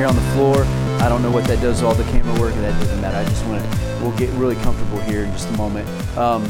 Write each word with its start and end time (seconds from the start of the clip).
here 0.00 0.08
on 0.08 0.16
the 0.16 0.22
floor. 0.32 0.64
I 1.02 1.10
don't 1.10 1.20
know 1.20 1.30
what 1.30 1.44
that 1.44 1.60
does 1.60 1.82
all 1.82 1.94
the 1.94 2.04
camera 2.04 2.40
work. 2.40 2.54
That 2.54 2.72
doesn't 2.80 3.02
matter. 3.02 3.18
I 3.18 3.24
just 3.24 3.44
want 3.44 3.62
to, 3.62 3.98
we'll 4.00 4.16
get 4.16 4.30
really 4.30 4.54
comfortable 4.54 4.98
here 5.00 5.24
in 5.24 5.32
just 5.32 5.46
a 5.50 5.52
moment. 5.58 5.86
Um, 6.16 6.42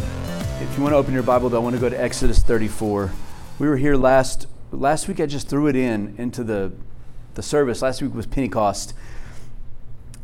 if 0.60 0.72
you 0.76 0.84
want 0.84 0.92
to 0.92 0.96
open 0.96 1.12
your 1.12 1.24
Bible, 1.24 1.48
though, 1.48 1.56
I 1.56 1.60
want 1.60 1.74
to 1.74 1.80
go 1.80 1.88
to 1.88 2.00
Exodus 2.00 2.44
34. 2.44 3.10
We 3.58 3.68
were 3.68 3.76
here 3.76 3.96
last 3.96 4.46
last 4.70 5.08
week. 5.08 5.18
I 5.18 5.26
just 5.26 5.48
threw 5.48 5.66
it 5.66 5.74
in 5.74 6.14
into 6.16 6.44
the 6.44 6.70
the 7.34 7.42
service. 7.42 7.82
Last 7.82 8.00
week 8.00 8.14
was 8.14 8.24
Pentecost, 8.24 8.94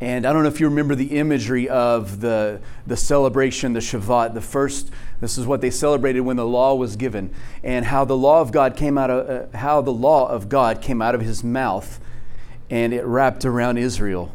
and 0.01 0.25
I 0.25 0.33
don't 0.33 0.45
know 0.45 0.49
if 0.49 0.61
you 0.61 0.69
remember 0.69 0.95
the 0.95 1.19
imagery 1.19 1.69
of 1.69 2.21
the, 2.21 2.61
the 2.87 2.97
celebration, 2.97 3.73
the 3.73 3.81
Shavuot, 3.81 4.35
the 4.35 4.41
first, 4.41 4.89
this 5.21 5.37
is 5.37 5.47
what 5.47 5.63
they 5.63 5.71
celebrated 5.71 6.21
when 6.21 6.37
the 6.37 6.47
law 6.47 6.77
was 6.77 6.95
given, 6.95 7.35
and 7.65 7.87
how 7.87 8.05
the 8.05 8.17
law 8.17 8.41
of 8.41 8.53
God 8.53 8.77
came 8.77 8.97
out 8.97 9.11
of, 9.11 9.53
uh, 9.53 9.59
how 9.59 9.81
the 9.81 9.93
law 9.93 10.29
of 10.29 10.49
God 10.49 10.81
came 10.81 11.03
out 11.03 11.17
of 11.17 11.23
his 11.23 11.43
mouth 11.43 11.99
and 12.71 12.93
it 12.93 13.05
wrapped 13.05 13.45
around 13.45 13.79
Israel 13.79 14.35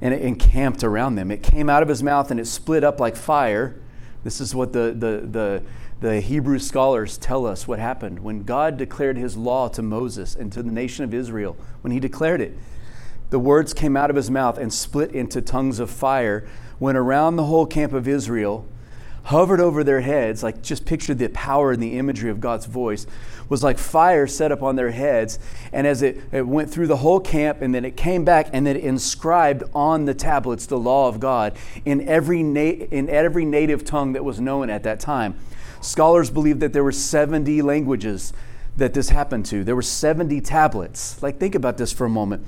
and 0.00 0.12
it 0.12 0.22
encamped 0.22 0.84
around 0.84 1.14
them. 1.14 1.30
It 1.30 1.42
came 1.42 1.70
out 1.70 1.82
of 1.82 1.88
his 1.88 2.02
mouth 2.02 2.30
and 2.30 2.38
it 2.38 2.46
split 2.46 2.84
up 2.84 3.00
like 3.00 3.16
fire. 3.16 3.80
This 4.22 4.40
is 4.40 4.54
what 4.54 4.72
the, 4.72 4.94
the, 4.96 5.26
the, 5.26 5.62
the 6.00 6.20
Hebrew 6.20 6.58
scholars 6.58 7.16
tell 7.16 7.46
us 7.46 7.66
what 7.66 7.78
happened 7.78 8.20
when 8.20 8.42
God 8.42 8.76
declared 8.76 9.16
his 9.16 9.36
law 9.36 9.68
to 9.68 9.82
Moses 9.82 10.34
and 10.34 10.52
to 10.52 10.62
the 10.62 10.70
nation 10.70 11.04
of 11.04 11.14
Israel, 11.14 11.56
when 11.82 11.92
he 11.92 12.00
declared 12.00 12.40
it 12.40 12.56
the 13.34 13.38
words 13.40 13.74
came 13.74 13.96
out 13.96 14.10
of 14.10 14.16
his 14.16 14.30
mouth 14.30 14.58
and 14.58 14.72
split 14.72 15.10
into 15.10 15.42
tongues 15.42 15.80
of 15.80 15.90
fire, 15.90 16.46
went 16.78 16.96
around 16.96 17.34
the 17.34 17.46
whole 17.46 17.66
camp 17.66 17.92
of 17.92 18.06
Israel, 18.06 18.64
hovered 19.24 19.60
over 19.60 19.82
their 19.82 20.02
heads, 20.02 20.42
like 20.42 20.62
just 20.62 20.84
picture 20.84 21.14
the 21.14 21.28
power 21.28 21.72
and 21.72 21.82
the 21.82 21.98
imagery 21.98 22.30
of 22.30 22.40
God's 22.40 22.66
voice, 22.66 23.06
was 23.48 23.62
like 23.62 23.78
fire 23.78 24.26
set 24.26 24.52
up 24.52 24.62
on 24.62 24.76
their 24.76 24.90
heads. 24.90 25.38
And 25.72 25.86
as 25.86 26.02
it, 26.02 26.20
it 26.30 26.46
went 26.46 26.70
through 26.70 26.86
the 26.86 26.98
whole 26.98 27.20
camp, 27.20 27.62
and 27.62 27.74
then 27.74 27.84
it 27.84 27.96
came 27.96 28.24
back 28.24 28.50
and 28.52 28.66
then 28.66 28.76
it 28.76 28.84
inscribed 28.84 29.64
on 29.74 30.04
the 30.04 30.14
tablets 30.14 30.66
the 30.66 30.78
law 30.78 31.08
of 31.08 31.20
God 31.20 31.56
in 31.84 32.06
every, 32.06 32.42
na- 32.42 32.60
in 32.90 33.08
every 33.08 33.44
native 33.44 33.84
tongue 33.84 34.12
that 34.12 34.24
was 34.24 34.40
known 34.40 34.68
at 34.68 34.82
that 34.82 35.00
time. 35.00 35.36
Scholars 35.80 36.30
believe 36.30 36.60
that 36.60 36.72
there 36.72 36.84
were 36.84 36.92
70 36.92 37.62
languages 37.62 38.32
that 38.76 38.94
this 38.94 39.10
happened 39.10 39.46
to. 39.46 39.64
There 39.64 39.76
were 39.76 39.82
70 39.82 40.40
tablets. 40.40 41.22
Like, 41.22 41.38
think 41.38 41.54
about 41.54 41.78
this 41.78 41.92
for 41.92 42.06
a 42.06 42.10
moment. 42.10 42.44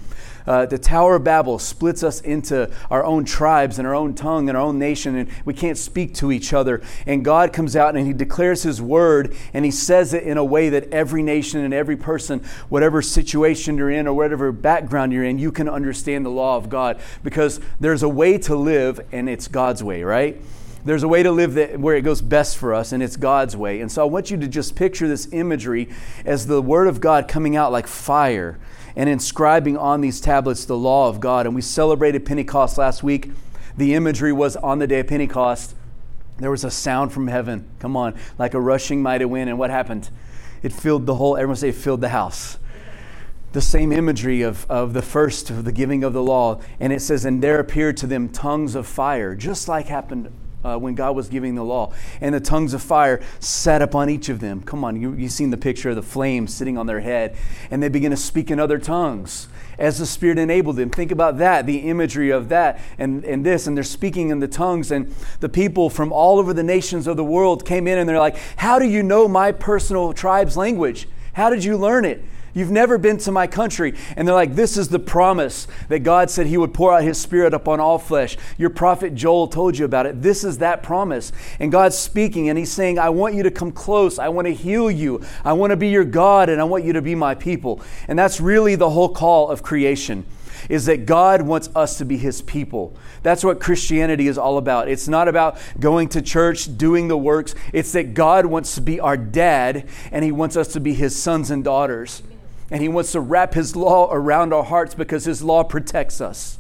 Uh, 0.47 0.65
the 0.65 0.79
Tower 0.79 1.17
of 1.17 1.25
Babel 1.25 1.59
splits 1.59 2.03
us 2.03 2.21
into 2.21 2.71
our 2.91 3.05
own 3.05 3.25
tribes 3.25 3.79
and 3.79 3.87
our 3.87 3.95
own 3.95 4.15
tongue 4.15 4.49
and 4.49 4.57
our 4.57 4.63
own 4.63 4.79
nation, 4.79 5.17
and 5.17 5.29
we 5.45 5.53
can't 5.53 5.77
speak 5.77 6.15
to 6.15 6.31
each 6.31 6.53
other. 6.53 6.83
And 7.07 7.25
God 7.25 7.53
comes 7.53 7.75
out 7.75 7.97
and 7.97 8.07
He 8.07 8.13
declares 8.13 8.63
His 8.63 8.81
word, 8.81 9.35
and 9.53 9.65
He 9.65 9.71
says 9.71 10.15
it 10.15 10.23
in 10.23 10.37
a 10.39 10.45
way 10.45 10.69
that 10.69 10.93
every 10.93 11.23
nation 11.23 11.65
and 11.65 11.75
every 11.75 11.97
person, 11.97 12.45
whatever 12.69 13.03
situation 13.03 13.77
you're 13.77 13.91
in 13.91 14.07
or 14.07 14.15
whatever 14.15 14.53
background 14.53 15.13
you're 15.13 15.25
in, 15.25 15.39
you 15.39 15.51
can 15.51 15.69
understand 15.69 16.25
the 16.25 16.31
law 16.31 16.57
of 16.57 16.69
God 16.69 17.01
because 17.25 17.61
there's 17.81 18.05
a 18.05 18.09
way 18.09 18.39
to 18.39 18.55
live, 18.55 19.01
and 19.11 19.29
it's 19.29 19.49
God's 19.49 19.83
way, 19.83 20.05
right? 20.05 20.41
There's 20.87 21.03
a 21.03 21.09
way 21.09 21.25
to 21.25 21.33
live 21.33 21.55
that, 21.55 21.81
where 21.81 21.97
it 21.97 22.03
goes 22.03 22.23
best 22.23 22.57
for 22.57 22.73
us, 22.73 22.93
and 22.93 23.03
it's 23.03 23.17
God's 23.17 23.57
way. 23.57 23.81
And 23.81 23.91
so 23.91 24.03
I 24.03 24.05
want 24.05 24.31
you 24.31 24.37
to 24.37 24.47
just 24.47 24.77
picture 24.77 25.09
this 25.09 25.29
imagery 25.33 25.89
as 26.25 26.47
the 26.47 26.63
Word 26.63 26.87
of 26.87 27.01
God 27.01 27.27
coming 27.27 27.57
out 27.57 27.73
like 27.73 27.89
fire 27.89 28.57
and 28.95 29.11
inscribing 29.11 29.77
on 29.77 30.01
these 30.01 30.21
tablets 30.21 30.65
the 30.65 30.77
law 30.77 31.09
of 31.09 31.19
God. 31.19 31.45
And 31.45 31.57
we 31.57 31.61
celebrated 31.61 32.25
Pentecost 32.25 32.79
last 32.79 33.03
week. 33.03 33.33
The 33.77 33.95
imagery 33.95 34.33
was 34.33 34.55
on 34.55 34.79
the 34.79 34.87
day 34.87 35.01
of 35.01 35.09
Pentecost. 35.09 35.75
There 36.39 36.53
was 36.53 36.63
a 36.63 36.71
sound 36.71 37.13
from 37.13 37.27
heaven, 37.27 37.69
come 37.81 37.97
on, 37.97 38.15
like 38.39 38.55
a 38.55 38.61
rushing 38.61 39.03
mighty 39.03 39.25
wind. 39.25 39.51
And 39.51 39.59
what 39.59 39.71
happened? 39.71 40.09
It 40.63 40.73
filled 40.73 41.07
the 41.07 41.17
whole, 41.17 41.37
everyone 41.37 41.57
say, 41.57 41.73
filled 41.73 42.01
the 42.01 42.11
house. 42.11 42.59
The 43.51 43.61
same 43.61 43.91
imagery 43.91 44.43
of, 44.43 44.71
of 44.71 44.93
the 44.93 45.03
first, 45.03 45.51
of 45.51 45.65
the 45.65 45.73
giving 45.73 46.05
of 46.05 46.13
the 46.13 46.23
law. 46.23 46.61
And 46.79 46.93
it 46.93 47.03
says, 47.03 47.25
And 47.25 47.43
there 47.43 47.59
appeared 47.59 47.97
to 47.99 48.07
them 48.07 48.29
tongues 48.29 48.77
of 48.77 48.87
fire, 48.87 49.35
just 49.35 49.67
like 49.67 49.87
happened 49.87 50.31
uh, 50.67 50.77
when 50.77 50.95
God 50.95 51.15
was 51.15 51.29
giving 51.29 51.55
the 51.55 51.65
law. 51.65 51.93
And 52.21 52.35
the 52.35 52.41
tongues 52.41 52.75
of 52.75 52.83
fire 52.83 53.21
sat 53.39 53.83
upon 53.83 54.11
each 54.11 54.29
of 54.29 54.41
them. 54.41 54.63
Come 54.63 54.85
on, 54.85 55.01
you, 55.01 55.13
you've 55.13 55.33
seen 55.33 55.51
the 55.51 55.57
picture 55.57 55.91
of 55.91 55.97
the 55.97 56.03
flames 56.03 56.53
sitting 56.53 56.77
on 56.77 56.87
their 56.87 57.01
head. 57.01 57.37
And 57.71 57.83
they 57.83 57.89
begin 57.89 58.11
to 58.11 58.17
speak 58.17 58.51
in 58.51 58.59
other 58.59 58.79
tongues 58.79 59.49
as 59.79 59.99
the 59.99 60.07
Spirit 60.07 60.39
enabled 60.39 60.77
them. 60.77 60.91
Think 60.91 61.13
about 61.13 61.39
that, 61.39 61.67
the 61.67 61.79
imagery 61.79 62.31
of 62.31 62.49
that 62.49 62.81
and, 62.99 63.25
and 63.25 63.45
this. 63.45 63.67
And 63.67 63.77
they're 63.77 63.85
speaking 63.85 64.31
in 64.31 64.41
the 64.41 64.49
tongues. 64.49 64.91
And 64.91 65.15
the 65.41 65.49
people 65.49 65.89
from 65.91 66.13
all 66.13 66.39
over 66.39 66.53
the 66.53 66.63
nations 66.63 67.07
of 67.07 67.17
the 67.17 67.25
world 67.25 67.65
came 67.65 67.87
in 67.87 67.99
and 67.99 68.09
they're 68.09 68.19
like, 68.19 68.37
How 68.57 68.79
do 68.79 68.87
you 68.87 69.03
know 69.03 69.29
my 69.29 69.53
personal 69.53 70.13
tribe's 70.13 70.57
language? 70.57 71.09
How 71.35 71.51
did 71.51 71.63
you 71.63 71.77
learn 71.77 72.05
it? 72.05 72.25
You've 72.57 72.71
never 72.71 72.97
been 72.97 73.19
to 73.19 73.31
my 73.31 73.47
country. 73.47 73.95
And 74.17 74.27
they're 74.27 74.35
like, 74.35 74.55
This 74.55 74.79
is 74.79 74.89
the 74.89 74.99
promise 74.99 75.69
that 75.91 75.99
God 75.99 76.31
said 76.31 76.47
He 76.47 76.57
would 76.57 76.73
pour 76.73 76.95
out 76.95 77.03
His 77.03 77.21
Spirit 77.21 77.53
upon 77.53 77.81
all 77.81 77.99
flesh. 77.99 78.39
Your 78.57 78.71
prophet 78.71 79.15
Joel 79.15 79.49
told 79.49 79.77
you 79.77 79.85
about 79.85 80.07
it. 80.07 80.23
This 80.23 80.43
is 80.43 80.57
that 80.59 80.83
promise. 80.83 81.33
And 81.61 81.71
God's 81.71 81.99
speaking, 81.99 82.49
and 82.49 82.59
He's 82.59 82.73
saying, 82.73 82.99
I 82.99 83.11
want 83.11 83.35
you 83.35 83.43
to 83.43 83.51
come 83.51 83.73
close. 83.73 84.19
I 84.19 84.31
want 84.31 84.47
to 84.47 84.55
heal 84.55 84.91
you. 84.91 85.21
I 85.45 85.53
want 85.53 85.73
to 85.73 85.77
be 85.77 85.89
your 85.89 86.07
God, 86.07 86.49
and 86.49 86.59
I 86.59 86.65
want 86.65 86.83
you 86.85 86.95
to 86.95 87.03
be 87.03 87.15
my 87.15 87.35
people. 87.35 87.83
And 88.09 88.19
that's 88.19 88.41
really 88.41 88.75
the 88.75 88.89
whole 88.89 89.11
call 89.11 89.51
of 89.51 89.63
creation 89.63 90.25
is 90.71 90.87
that 90.87 91.05
God 91.05 91.43
wants 91.43 91.69
us 91.77 91.99
to 91.99 92.07
be 92.07 92.17
His 92.17 92.41
people. 92.41 92.97
That's 93.23 93.45
what 93.45 93.61
Christianity 93.61 94.29
is 94.29 94.39
all 94.39 94.57
about. 94.57 94.89
It's 94.89 95.07
not 95.07 95.29
about 95.29 95.59
going 95.79 96.09
to 96.09 96.23
church, 96.23 96.79
doing 96.79 97.09
the 97.09 97.19
works. 97.19 97.55
It's 97.75 97.93
that 97.93 98.15
God 98.15 98.47
wants 98.47 98.75
to 98.77 98.81
be 98.81 98.99
our 98.99 99.19
dad 99.19 99.87
and 100.11 100.25
He 100.25 100.33
wants 100.33 100.57
us 100.57 100.69
to 100.69 100.81
be 100.81 100.95
His 100.95 101.15
sons 101.15 101.51
and 101.51 101.63
daughters. 101.63 102.23
And 102.71 102.83
He 102.83 102.89
wants 102.89 103.13
to 103.13 103.21
wrap 103.21 103.55
His 103.55 103.77
law 103.77 104.09
around 104.13 104.53
our 104.53 104.65
hearts 104.65 104.95
because 104.95 105.25
His 105.25 105.43
law 105.43 105.65
protects 105.65 106.21
us. 106.21 106.59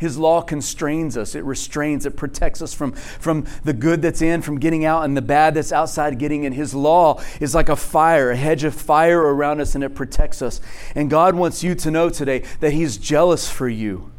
His 0.00 0.16
law 0.16 0.40
constrains 0.40 1.14
us, 1.18 1.34
it 1.34 1.44
restrains, 1.44 2.06
it 2.06 2.16
protects 2.16 2.62
us 2.62 2.72
from, 2.72 2.92
from 2.92 3.44
the 3.64 3.74
good 3.74 4.00
that's 4.00 4.22
in, 4.22 4.40
from 4.40 4.58
getting 4.58 4.82
out, 4.82 5.04
and 5.04 5.14
the 5.14 5.20
bad 5.20 5.52
that's 5.52 5.72
outside 5.72 6.18
getting 6.18 6.44
in. 6.44 6.54
His 6.54 6.72
law 6.72 7.22
is 7.38 7.54
like 7.54 7.68
a 7.68 7.76
fire, 7.76 8.30
a 8.30 8.36
hedge 8.36 8.64
of 8.64 8.74
fire 8.74 9.20
around 9.20 9.60
us, 9.60 9.74
and 9.74 9.84
it 9.84 9.94
protects 9.94 10.40
us. 10.40 10.62
And 10.94 11.10
God 11.10 11.34
wants 11.34 11.62
you 11.62 11.74
to 11.74 11.90
know 11.90 12.08
today 12.08 12.44
that 12.60 12.72
He's 12.72 12.96
jealous 12.96 13.50
for 13.50 13.68
you. 13.68 14.10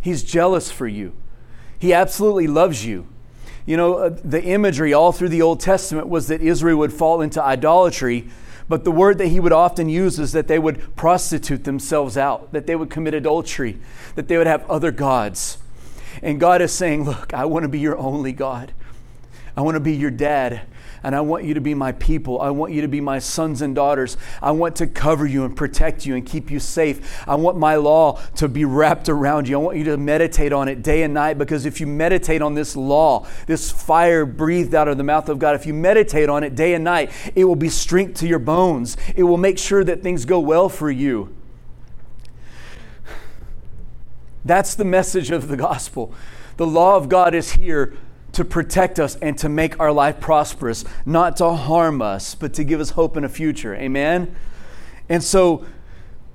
He's 0.00 0.24
jealous 0.24 0.72
for 0.72 0.88
you. 0.88 1.12
He 1.78 1.92
absolutely 1.92 2.48
loves 2.48 2.84
you. 2.84 3.06
You 3.66 3.76
know, 3.76 3.94
uh, 3.94 4.16
the 4.24 4.42
imagery 4.42 4.92
all 4.92 5.12
through 5.12 5.28
the 5.28 5.42
Old 5.42 5.60
Testament 5.60 6.08
was 6.08 6.26
that 6.26 6.42
Israel 6.42 6.78
would 6.78 6.92
fall 6.92 7.20
into 7.20 7.40
idolatry 7.40 8.28
but 8.68 8.84
the 8.84 8.90
word 8.90 9.18
that 9.18 9.28
he 9.28 9.40
would 9.40 9.52
often 9.52 9.88
use 9.88 10.18
is 10.18 10.32
that 10.32 10.48
they 10.48 10.58
would 10.58 10.96
prostitute 10.96 11.64
themselves 11.64 12.16
out, 12.16 12.52
that 12.52 12.66
they 12.66 12.76
would 12.76 12.90
commit 12.90 13.14
adultery, 13.14 13.78
that 14.14 14.28
they 14.28 14.38
would 14.38 14.46
have 14.46 14.68
other 14.70 14.90
gods. 14.90 15.58
And 16.22 16.40
God 16.40 16.62
is 16.62 16.72
saying, 16.72 17.04
Look, 17.04 17.34
I 17.34 17.44
want 17.44 17.64
to 17.64 17.68
be 17.68 17.80
your 17.80 17.98
only 17.98 18.32
God. 18.32 18.72
I 19.56 19.60
want 19.60 19.74
to 19.74 19.80
be 19.80 19.94
your 19.94 20.10
dad 20.10 20.62
and 21.04 21.14
I 21.14 21.20
want 21.20 21.44
you 21.44 21.52
to 21.54 21.60
be 21.60 21.74
my 21.74 21.92
people. 21.92 22.40
I 22.40 22.48
want 22.48 22.72
you 22.72 22.80
to 22.80 22.88
be 22.88 23.00
my 23.00 23.18
sons 23.18 23.60
and 23.60 23.74
daughters. 23.74 24.16
I 24.42 24.52
want 24.52 24.74
to 24.76 24.86
cover 24.86 25.26
you 25.26 25.44
and 25.44 25.54
protect 25.54 26.06
you 26.06 26.16
and 26.16 26.24
keep 26.24 26.50
you 26.50 26.58
safe. 26.58 27.22
I 27.28 27.34
want 27.34 27.58
my 27.58 27.76
law 27.76 28.20
to 28.36 28.48
be 28.48 28.64
wrapped 28.64 29.10
around 29.10 29.46
you. 29.46 29.56
I 29.56 29.62
want 29.62 29.76
you 29.76 29.84
to 29.84 29.98
meditate 29.98 30.52
on 30.52 30.66
it 30.66 30.82
day 30.82 31.02
and 31.02 31.12
night 31.12 31.36
because 31.36 31.66
if 31.66 31.78
you 31.78 31.86
meditate 31.86 32.40
on 32.40 32.54
this 32.54 32.74
law, 32.74 33.26
this 33.46 33.70
fire 33.70 34.24
breathed 34.24 34.74
out 34.74 34.88
of 34.88 34.96
the 34.96 35.04
mouth 35.04 35.28
of 35.28 35.38
God, 35.38 35.54
if 35.54 35.66
you 35.66 35.74
meditate 35.74 36.30
on 36.30 36.42
it 36.42 36.54
day 36.54 36.72
and 36.72 36.82
night, 36.82 37.12
it 37.34 37.44
will 37.44 37.54
be 37.54 37.68
strength 37.68 38.18
to 38.20 38.26
your 38.26 38.38
bones. 38.38 38.96
It 39.14 39.24
will 39.24 39.36
make 39.36 39.58
sure 39.58 39.84
that 39.84 40.02
things 40.02 40.24
go 40.24 40.40
well 40.40 40.70
for 40.70 40.90
you. 40.90 41.36
That's 44.42 44.74
the 44.74 44.84
message 44.84 45.30
of 45.30 45.48
the 45.48 45.56
gospel. 45.56 46.14
The 46.56 46.66
law 46.66 46.96
of 46.96 47.10
God 47.10 47.34
is 47.34 47.52
here 47.52 47.94
to 48.34 48.44
protect 48.44 48.98
us 48.98 49.16
and 49.16 49.36
to 49.38 49.48
make 49.48 49.78
our 49.80 49.92
life 49.92 50.20
prosperous, 50.20 50.84
not 51.06 51.36
to 51.38 51.50
harm 51.52 52.02
us, 52.02 52.34
but 52.34 52.54
to 52.54 52.64
give 52.64 52.80
us 52.80 52.90
hope 52.90 53.16
in 53.16 53.24
a 53.24 53.28
future. 53.28 53.74
Amen? 53.74 54.34
And 55.08 55.22
so 55.22 55.64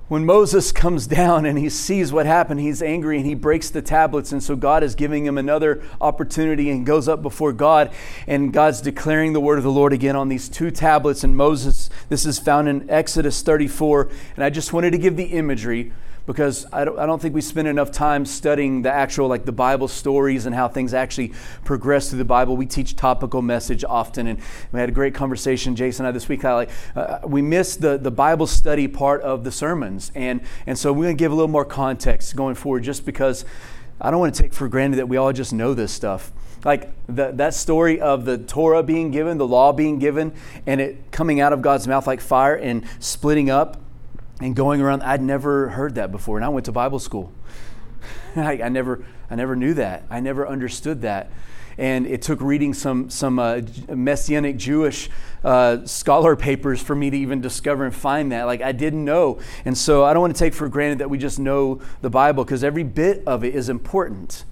when 0.08 0.26
Moses 0.26 0.72
comes 0.72 1.06
down 1.06 1.46
and 1.46 1.58
he 1.58 1.68
sees 1.68 2.12
what 2.12 2.26
happened, 2.26 2.60
he's 2.60 2.82
angry 2.82 3.16
and 3.16 3.26
he 3.26 3.34
breaks 3.34 3.70
the 3.70 3.82
tablets. 3.82 4.32
And 4.32 4.42
so 4.42 4.56
God 4.56 4.82
is 4.82 4.94
giving 4.94 5.24
him 5.24 5.38
another 5.38 5.82
opportunity 6.00 6.70
and 6.70 6.84
goes 6.84 7.06
up 7.06 7.22
before 7.22 7.52
God. 7.52 7.92
And 8.26 8.52
God's 8.52 8.80
declaring 8.80 9.34
the 9.34 9.40
word 9.40 9.58
of 9.58 9.64
the 9.64 9.70
Lord 9.70 9.92
again 9.92 10.16
on 10.16 10.28
these 10.28 10.48
two 10.48 10.70
tablets. 10.70 11.22
And 11.22 11.36
Moses, 11.36 11.89
this 12.08 12.26
is 12.26 12.38
found 12.38 12.68
in 12.68 12.88
Exodus 12.88 13.42
34. 13.42 14.08
And 14.36 14.44
I 14.44 14.50
just 14.50 14.72
wanted 14.72 14.92
to 14.92 14.98
give 14.98 15.16
the 15.16 15.24
imagery 15.24 15.92
because 16.26 16.66
I 16.72 16.84
don't, 16.84 16.98
I 16.98 17.06
don't 17.06 17.20
think 17.20 17.34
we 17.34 17.40
spend 17.40 17.66
enough 17.66 17.90
time 17.90 18.24
studying 18.24 18.82
the 18.82 18.92
actual 18.92 19.26
like 19.28 19.44
the 19.44 19.52
bible 19.52 19.88
stories 19.88 20.46
and 20.46 20.54
how 20.54 20.68
things 20.68 20.94
actually 20.94 21.32
progress 21.64 22.10
through 22.10 22.18
the 22.18 22.24
bible 22.24 22.56
we 22.56 22.66
teach 22.66 22.94
topical 22.94 23.42
message 23.42 23.84
often 23.84 24.26
and 24.26 24.38
we 24.70 24.78
had 24.78 24.88
a 24.88 24.92
great 24.92 25.14
conversation 25.14 25.74
jason 25.74 26.04
and 26.04 26.10
i 26.10 26.12
this 26.12 26.28
week 26.28 26.44
like 26.44 26.70
uh, 26.94 27.18
we 27.24 27.42
missed 27.42 27.80
the, 27.80 27.98
the 27.98 28.10
bible 28.10 28.46
study 28.46 28.86
part 28.86 29.20
of 29.22 29.44
the 29.44 29.50
sermons 29.50 30.12
and 30.14 30.40
and 30.66 30.78
so 30.78 30.92
we're 30.92 31.04
going 31.04 31.16
to 31.16 31.18
give 31.18 31.32
a 31.32 31.34
little 31.34 31.48
more 31.48 31.64
context 31.64 32.36
going 32.36 32.54
forward 32.54 32.82
just 32.82 33.04
because 33.04 33.44
i 34.00 34.10
don't 34.10 34.20
want 34.20 34.34
to 34.34 34.42
take 34.42 34.52
for 34.52 34.68
granted 34.68 34.98
that 34.98 35.08
we 35.08 35.16
all 35.16 35.32
just 35.32 35.52
know 35.52 35.74
this 35.74 35.92
stuff 35.92 36.32
like 36.64 36.90
the, 37.06 37.30
that 37.32 37.54
story 37.54 38.00
of 38.00 38.24
the 38.24 38.38
Torah 38.38 38.82
being 38.82 39.10
given, 39.10 39.38
the 39.38 39.46
law 39.46 39.72
being 39.72 39.98
given, 39.98 40.32
and 40.66 40.80
it 40.80 41.10
coming 41.10 41.40
out 41.40 41.52
of 41.52 41.62
God's 41.62 41.88
mouth 41.88 42.06
like 42.06 42.20
fire 42.20 42.54
and 42.54 42.84
splitting 42.98 43.50
up 43.50 43.80
and 44.40 44.54
going 44.54 44.80
around. 44.80 45.02
I'd 45.02 45.22
never 45.22 45.70
heard 45.70 45.94
that 45.94 46.12
before, 46.12 46.36
and 46.36 46.44
I 46.44 46.48
went 46.48 46.66
to 46.66 46.72
Bible 46.72 46.98
school. 46.98 47.32
I, 48.36 48.62
I, 48.62 48.68
never, 48.68 49.04
I 49.30 49.36
never 49.36 49.56
knew 49.56 49.74
that. 49.74 50.04
I 50.10 50.20
never 50.20 50.46
understood 50.46 51.02
that. 51.02 51.30
And 51.78 52.06
it 52.06 52.20
took 52.20 52.42
reading 52.42 52.74
some, 52.74 53.08
some 53.08 53.38
uh, 53.38 53.62
Messianic 53.88 54.58
Jewish 54.58 55.08
uh, 55.42 55.86
scholar 55.86 56.36
papers 56.36 56.82
for 56.82 56.94
me 56.94 57.08
to 57.08 57.16
even 57.16 57.40
discover 57.40 57.86
and 57.86 57.94
find 57.94 58.32
that. 58.32 58.44
Like, 58.44 58.60
I 58.60 58.72
didn't 58.72 59.02
know. 59.02 59.40
And 59.64 59.78
so 59.78 60.04
I 60.04 60.12
don't 60.12 60.20
want 60.20 60.34
to 60.34 60.38
take 60.38 60.52
for 60.52 60.68
granted 60.68 60.98
that 60.98 61.08
we 61.08 61.16
just 61.16 61.38
know 61.38 61.80
the 62.02 62.10
Bible 62.10 62.44
because 62.44 62.62
every 62.62 62.82
bit 62.82 63.22
of 63.26 63.44
it 63.44 63.54
is 63.54 63.70
important 63.70 64.44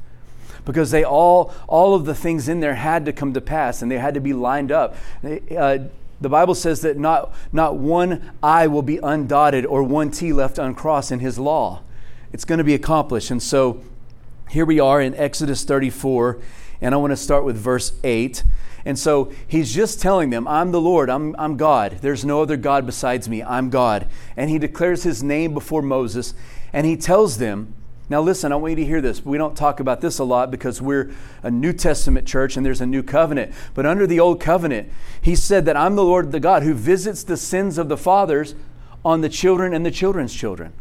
because 0.68 0.90
they 0.90 1.02
all 1.02 1.54
all 1.66 1.94
of 1.94 2.04
the 2.04 2.14
things 2.14 2.46
in 2.46 2.60
there 2.60 2.74
had 2.74 3.06
to 3.06 3.12
come 3.12 3.32
to 3.32 3.40
pass 3.40 3.80
and 3.80 3.90
they 3.90 3.96
had 3.96 4.12
to 4.12 4.20
be 4.20 4.34
lined 4.34 4.70
up. 4.70 4.94
Uh, 5.24 5.78
the 6.20 6.28
bible 6.28 6.54
says 6.54 6.82
that 6.82 6.98
not 6.98 7.32
not 7.52 7.76
one 7.76 8.32
i 8.42 8.66
will 8.66 8.82
be 8.82 8.98
undotted 8.98 9.64
or 9.64 9.82
one 9.82 10.10
t 10.10 10.30
left 10.30 10.58
uncrossed 10.58 11.10
in 11.10 11.20
his 11.20 11.38
law. 11.38 11.80
It's 12.34 12.44
going 12.44 12.58
to 12.58 12.64
be 12.64 12.74
accomplished. 12.74 13.30
And 13.30 13.42
so 13.42 13.82
here 14.50 14.66
we 14.66 14.78
are 14.78 15.00
in 15.00 15.14
exodus 15.14 15.64
34 15.64 16.38
and 16.82 16.94
i 16.94 16.98
want 16.98 17.12
to 17.12 17.16
start 17.16 17.44
with 17.44 17.56
verse 17.56 17.92
8 18.04 18.44
and 18.84 18.98
so 18.98 19.30
he's 19.46 19.74
just 19.74 20.00
telling 20.00 20.30
them, 20.30 20.48
I'm 20.48 20.70
the 20.70 20.80
Lord, 20.80 21.10
I'm, 21.10 21.34
I'm 21.38 21.58
God. 21.58 21.98
There's 22.00 22.24
no 22.24 22.40
other 22.40 22.56
God 22.56 22.86
besides 22.86 23.28
me, 23.28 23.42
I'm 23.42 23.68
God. 23.68 24.06
And 24.34 24.48
he 24.48 24.58
declares 24.58 25.02
his 25.02 25.22
name 25.22 25.52
before 25.52 25.82
Moses, 25.82 26.32
and 26.72 26.86
he 26.86 26.96
tells 26.96 27.36
them 27.36 27.74
now, 28.10 28.22
listen, 28.22 28.52
I 28.52 28.56
want 28.56 28.70
you 28.70 28.76
to 28.76 28.84
hear 28.84 29.02
this. 29.02 29.22
We 29.22 29.36
don't 29.36 29.54
talk 29.54 29.80
about 29.80 30.00
this 30.00 30.18
a 30.18 30.24
lot 30.24 30.50
because 30.50 30.80
we're 30.80 31.10
a 31.42 31.50
New 31.50 31.74
Testament 31.74 32.26
church 32.26 32.56
and 32.56 32.64
there's 32.64 32.80
a 32.80 32.86
new 32.86 33.02
covenant. 33.02 33.52
But 33.74 33.84
under 33.84 34.06
the 34.06 34.18
old 34.18 34.40
covenant, 34.40 34.90
he 35.20 35.34
said 35.34 35.66
that 35.66 35.76
I'm 35.76 35.94
the 35.94 36.04
Lord 36.04 36.32
the 36.32 36.40
God 36.40 36.62
who 36.62 36.72
visits 36.72 37.22
the 37.22 37.36
sins 37.36 37.76
of 37.76 37.88
the 37.90 37.98
fathers 37.98 38.54
on 39.04 39.20
the 39.20 39.28
children 39.28 39.74
and 39.74 39.84
the 39.84 39.90
children's 39.90 40.34
children. 40.34 40.72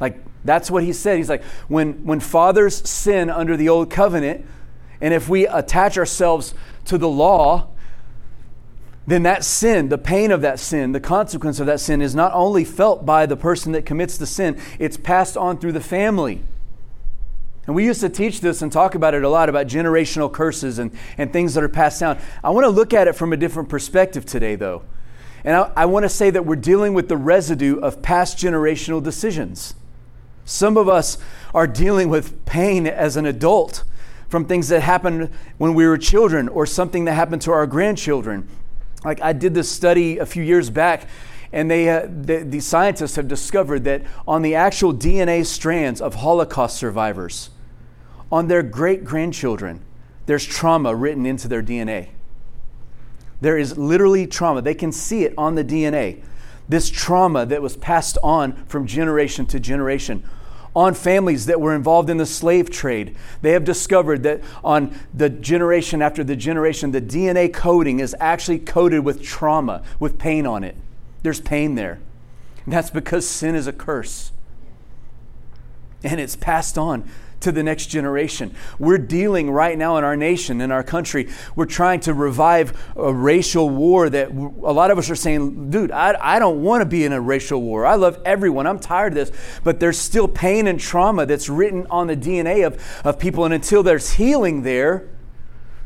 Like, 0.00 0.18
that's 0.44 0.68
what 0.68 0.82
he 0.82 0.92
said. 0.92 1.18
He's 1.18 1.28
like, 1.28 1.44
when, 1.68 2.04
when 2.04 2.18
fathers 2.18 2.88
sin 2.88 3.30
under 3.30 3.56
the 3.56 3.68
old 3.68 3.88
covenant, 3.88 4.44
and 5.00 5.14
if 5.14 5.28
we 5.28 5.46
attach 5.46 5.96
ourselves 5.96 6.54
to 6.86 6.98
the 6.98 7.08
law, 7.08 7.68
then 9.10 9.24
that 9.24 9.44
sin, 9.44 9.88
the 9.88 9.98
pain 9.98 10.30
of 10.30 10.40
that 10.42 10.60
sin, 10.60 10.92
the 10.92 11.00
consequence 11.00 11.58
of 11.58 11.66
that 11.66 11.80
sin 11.80 12.00
is 12.00 12.14
not 12.14 12.32
only 12.32 12.64
felt 12.64 13.04
by 13.04 13.26
the 13.26 13.36
person 13.36 13.72
that 13.72 13.84
commits 13.84 14.16
the 14.16 14.26
sin, 14.26 14.60
it's 14.78 14.96
passed 14.96 15.36
on 15.36 15.58
through 15.58 15.72
the 15.72 15.80
family. 15.80 16.42
And 17.66 17.74
we 17.74 17.84
used 17.84 18.00
to 18.00 18.08
teach 18.08 18.40
this 18.40 18.62
and 18.62 18.70
talk 18.70 18.94
about 18.94 19.14
it 19.14 19.24
a 19.24 19.28
lot 19.28 19.48
about 19.48 19.66
generational 19.66 20.32
curses 20.32 20.78
and, 20.78 20.92
and 21.18 21.32
things 21.32 21.54
that 21.54 21.64
are 21.64 21.68
passed 21.68 22.00
down. 22.00 22.18
I 22.42 22.50
want 22.50 22.64
to 22.64 22.70
look 22.70 22.94
at 22.94 23.08
it 23.08 23.14
from 23.14 23.32
a 23.32 23.36
different 23.36 23.68
perspective 23.68 24.24
today, 24.24 24.54
though. 24.54 24.82
And 25.44 25.56
I, 25.56 25.72
I 25.76 25.86
want 25.86 26.04
to 26.04 26.08
say 26.08 26.30
that 26.30 26.46
we're 26.46 26.56
dealing 26.56 26.94
with 26.94 27.08
the 27.08 27.16
residue 27.16 27.78
of 27.80 28.02
past 28.02 28.38
generational 28.38 29.02
decisions. 29.02 29.74
Some 30.44 30.76
of 30.76 30.88
us 30.88 31.18
are 31.54 31.66
dealing 31.66 32.08
with 32.08 32.44
pain 32.44 32.86
as 32.86 33.16
an 33.16 33.26
adult 33.26 33.84
from 34.28 34.44
things 34.44 34.68
that 34.68 34.82
happened 34.82 35.30
when 35.58 35.74
we 35.74 35.86
were 35.86 35.98
children 35.98 36.48
or 36.48 36.64
something 36.64 37.04
that 37.06 37.14
happened 37.14 37.42
to 37.42 37.50
our 37.50 37.66
grandchildren 37.66 38.48
like 39.04 39.20
I 39.20 39.32
did 39.32 39.54
this 39.54 39.70
study 39.70 40.18
a 40.18 40.26
few 40.26 40.42
years 40.42 40.70
back, 40.70 41.08
and 41.52 41.70
they, 41.70 41.88
uh, 41.88 42.06
the, 42.06 42.44
the 42.44 42.60
scientists 42.60 43.16
have 43.16 43.28
discovered 43.28 43.84
that 43.84 44.02
on 44.26 44.42
the 44.42 44.54
actual 44.54 44.94
DNA 44.94 45.44
strands 45.44 46.00
of 46.00 46.16
Holocaust 46.16 46.76
survivors, 46.76 47.50
on 48.30 48.48
their 48.48 48.62
great 48.62 49.04
grandchildren, 49.04 49.82
there's 50.26 50.44
trauma 50.44 50.94
written 50.94 51.26
into 51.26 51.48
their 51.48 51.62
DNA. 51.62 52.10
There 53.40 53.58
is 53.58 53.76
literally 53.78 54.26
trauma. 54.26 54.62
They 54.62 54.74
can 54.74 54.92
see 54.92 55.24
it 55.24 55.34
on 55.36 55.54
the 55.54 55.64
DNA. 55.64 56.22
This 56.68 56.88
trauma 56.88 57.46
that 57.46 57.62
was 57.62 57.76
passed 57.76 58.18
on 58.22 58.64
from 58.66 58.86
generation 58.86 59.46
to 59.46 59.58
generation 59.58 60.22
on 60.74 60.94
families 60.94 61.46
that 61.46 61.60
were 61.60 61.74
involved 61.74 62.08
in 62.10 62.16
the 62.16 62.26
slave 62.26 62.70
trade. 62.70 63.16
They 63.42 63.52
have 63.52 63.64
discovered 63.64 64.22
that 64.22 64.40
on 64.62 64.94
the 65.12 65.28
generation 65.28 66.00
after 66.00 66.22
the 66.22 66.36
generation, 66.36 66.92
the 66.92 67.00
DNA 67.00 67.52
coding 67.52 68.00
is 68.00 68.14
actually 68.20 68.60
coded 68.60 69.04
with 69.04 69.22
trauma, 69.22 69.82
with 69.98 70.18
pain 70.18 70.46
on 70.46 70.62
it. 70.62 70.76
There's 71.22 71.40
pain 71.40 71.74
there. 71.74 72.00
And 72.64 72.72
that's 72.72 72.90
because 72.90 73.26
sin 73.26 73.54
is 73.54 73.66
a 73.66 73.72
curse. 73.72 74.32
And 76.04 76.20
it's 76.20 76.36
passed 76.36 76.78
on 76.78 77.08
to 77.40 77.50
the 77.52 77.62
next 77.62 77.86
generation. 77.86 78.54
We're 78.78 78.98
dealing 78.98 79.50
right 79.50 79.76
now 79.76 79.96
in 79.96 80.04
our 80.04 80.16
nation, 80.16 80.60
in 80.60 80.70
our 80.70 80.82
country, 80.82 81.28
we're 81.56 81.66
trying 81.66 82.00
to 82.00 82.14
revive 82.14 82.78
a 82.96 83.12
racial 83.12 83.68
war 83.68 84.08
that 84.10 84.30
a 84.30 84.72
lot 84.72 84.90
of 84.90 84.98
us 84.98 85.10
are 85.10 85.16
saying, 85.16 85.70
dude, 85.70 85.90
I, 85.90 86.16
I 86.20 86.38
don't 86.38 86.62
want 86.62 86.82
to 86.82 86.86
be 86.86 87.04
in 87.04 87.12
a 87.12 87.20
racial 87.20 87.62
war. 87.62 87.86
I 87.86 87.94
love 87.94 88.20
everyone. 88.24 88.66
I'm 88.66 88.78
tired 88.78 89.16
of 89.16 89.28
this. 89.28 89.60
But 89.64 89.80
there's 89.80 89.98
still 89.98 90.28
pain 90.28 90.66
and 90.66 90.78
trauma 90.78 91.26
that's 91.26 91.48
written 91.48 91.86
on 91.90 92.06
the 92.06 92.16
DNA 92.16 92.66
of, 92.66 92.82
of 93.04 93.18
people. 93.18 93.44
And 93.44 93.54
until 93.54 93.82
there's 93.82 94.12
healing 94.12 94.62
there, 94.62 95.08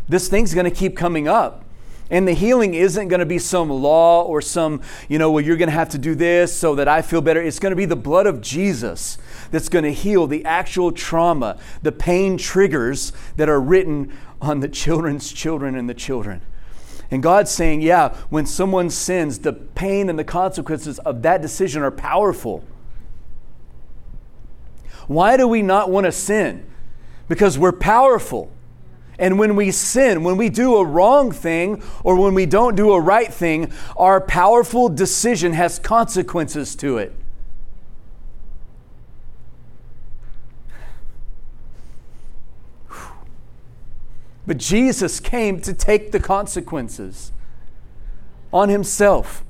this 0.09 0.29
thing's 0.29 0.55
going 0.55 0.65
to 0.65 0.77
keep 0.77 0.97
coming 0.97 1.29
up. 1.29 1.64
And 2.11 2.29
the 2.29 2.35
healing 2.35 2.75
isn't 2.75 3.09
going 3.09 3.21
to 3.21 3.27
be 3.27 3.39
some 3.39 3.71
law 3.71 4.23
or 4.23 4.43
some, 4.43 4.83
you 5.09 5.19
know, 5.19 5.31
well, 5.31 5.43
you're 5.43 5.57
going 5.57 5.71
to 5.71 5.75
have 5.75 5.89
to 5.91 5.99
do 5.99 6.15
this 6.15 6.55
so 6.55 6.75
that 6.75 6.87
I 6.87 7.01
feel 7.01 7.23
better. 7.23 7.41
It's 7.43 7.59
going 7.59 7.73
to 7.73 7.77
be 7.77 7.87
the 7.87 7.97
blood 7.97 8.27
of 8.27 8.43
Jesus 8.43 9.17
that's 9.51 9.71
going 9.71 9.85
to 9.85 9.93
heal 9.93 10.27
the 10.27 10.45
actual 10.45 10.93
trauma, 10.93 11.59
the 11.83 11.93
pain 11.93 12.37
triggers 12.37 13.13
that 13.37 13.49
are 13.49 13.61
written 13.61 14.13
on 14.41 14.61
the 14.61 14.69
children's 14.69 15.33
children 15.33 15.75
and 15.75 15.89
the 15.89 15.95
children. 15.95 16.43
And 17.11 17.23
God's 17.23 17.51
saying, 17.51 17.81
yeah, 17.81 18.15
when 18.29 18.45
someone 18.45 18.91
sins, 18.91 19.39
the 19.39 19.53
pain 19.53 20.11
and 20.11 20.19
the 20.19 20.25
consequences 20.25 20.99
of 21.01 21.23
that 21.23 21.41
decision 21.41 21.83
are 21.83 21.91
powerful. 21.91 22.65
Why 25.07 25.37
do 25.37 25.47
we 25.47 25.63
not 25.63 25.91
want 25.91 26.05
to 26.05 26.13
sin? 26.13 26.67
Because 27.29 27.59
we're 27.59 27.73
powerful. 27.73 28.51
And 29.19 29.39
when 29.39 29.57
we 29.57 29.71
sin, 29.71 30.25
when 30.25 30.37
we 30.37 30.49
do 30.49 30.77
a 30.77 30.85
wrong 30.85 31.31
thing 31.31 31.83
or 32.03 32.17
when 32.17 32.35
we 32.35 32.47
don't 32.47 32.75
do 32.75 32.93
a 32.93 33.01
right 33.01 33.33
thing, 33.33 33.73
our 33.97 34.21
powerful 34.21 34.89
decision 34.89 35.53
has 35.53 35.79
consequences 35.79 36.75
to 36.77 36.99
it. 36.99 37.15
But 44.47 44.59
Jesus 44.59 45.21
came 45.21 45.61
to 45.63 45.73
take 45.73 46.13
the 46.13 46.21
consequences 46.21 47.33
on 48.53 48.69
himself. 48.69 49.45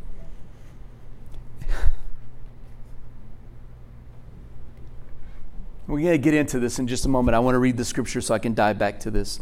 We're 5.86 6.00
going 6.00 6.12
to 6.12 6.18
get 6.18 6.34
into 6.34 6.58
this 6.58 6.78
in 6.78 6.86
just 6.86 7.04
a 7.04 7.08
moment. 7.08 7.34
I 7.34 7.40
want 7.40 7.54
to 7.54 7.58
read 7.58 7.76
the 7.76 7.84
scripture 7.84 8.20
so 8.20 8.34
I 8.34 8.38
can 8.38 8.54
dive 8.54 8.78
back 8.78 9.00
to 9.00 9.10
this. 9.10 9.40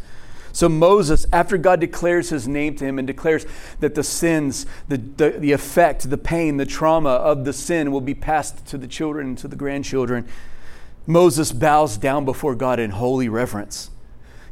So, 0.54 0.68
Moses, 0.68 1.24
after 1.32 1.56
God 1.56 1.80
declares 1.80 2.28
his 2.28 2.46
name 2.46 2.76
to 2.76 2.84
him 2.84 2.98
and 2.98 3.06
declares 3.06 3.46
that 3.80 3.94
the 3.94 4.02
sins, 4.02 4.66
the, 4.88 4.98
the, 4.98 5.30
the 5.30 5.52
effect, 5.52 6.10
the 6.10 6.18
pain, 6.18 6.58
the 6.58 6.66
trauma 6.66 7.10
of 7.10 7.44
the 7.44 7.52
sin 7.54 7.90
will 7.90 8.02
be 8.02 8.14
passed 8.14 8.66
to 8.66 8.76
the 8.76 8.88
children 8.88 9.28
and 9.28 9.38
to 9.38 9.48
the 9.48 9.56
grandchildren, 9.56 10.28
Moses 11.06 11.52
bows 11.52 11.96
down 11.96 12.24
before 12.24 12.54
God 12.54 12.78
in 12.78 12.90
holy 12.90 13.28
reverence 13.28 13.90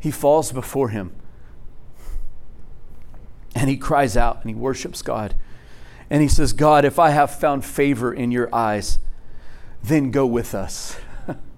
he 0.00 0.11
falls 0.11 0.50
before 0.50 0.88
him 0.88 1.12
and 3.54 3.68
he 3.68 3.76
cries 3.76 4.16
out 4.16 4.40
and 4.40 4.50
he 4.50 4.54
worships 4.54 5.02
God. 5.02 5.35
And 6.09 6.23
he 6.23 6.28
says, 6.28 6.52
God, 6.52 6.85
if 6.85 6.99
I 6.99 7.11
have 7.11 7.38
found 7.38 7.64
favor 7.64 8.12
in 8.12 8.32
your 8.32 8.52
eyes, 8.52 8.99
then 9.82 10.11
go 10.11 10.26
with 10.26 10.54
us. 10.54 10.97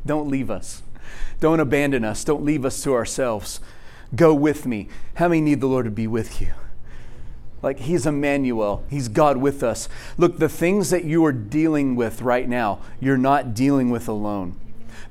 Don't 0.04 0.28
leave 0.28 0.50
us. 0.50 0.82
Don't 1.40 1.60
abandon 1.60 2.04
us. 2.04 2.24
Don't 2.24 2.44
leave 2.44 2.64
us 2.64 2.82
to 2.82 2.94
ourselves. 2.94 3.60
Go 4.14 4.34
with 4.34 4.66
me. 4.66 4.88
How 5.14 5.28
many 5.28 5.40
need 5.40 5.60
the 5.60 5.66
Lord 5.66 5.84
to 5.86 5.90
be 5.90 6.06
with 6.06 6.40
you? 6.40 6.52
Like 7.62 7.80
He's 7.80 8.06
Emmanuel, 8.06 8.84
He's 8.90 9.08
God 9.08 9.36
with 9.36 9.62
us. 9.62 9.88
Look, 10.18 10.38
the 10.38 10.48
things 10.48 10.90
that 10.90 11.04
you 11.04 11.24
are 11.24 11.32
dealing 11.32 11.94
with 11.94 12.20
right 12.20 12.48
now, 12.48 12.80
you're 13.00 13.16
not 13.16 13.54
dealing 13.54 13.90
with 13.90 14.08
alone 14.08 14.56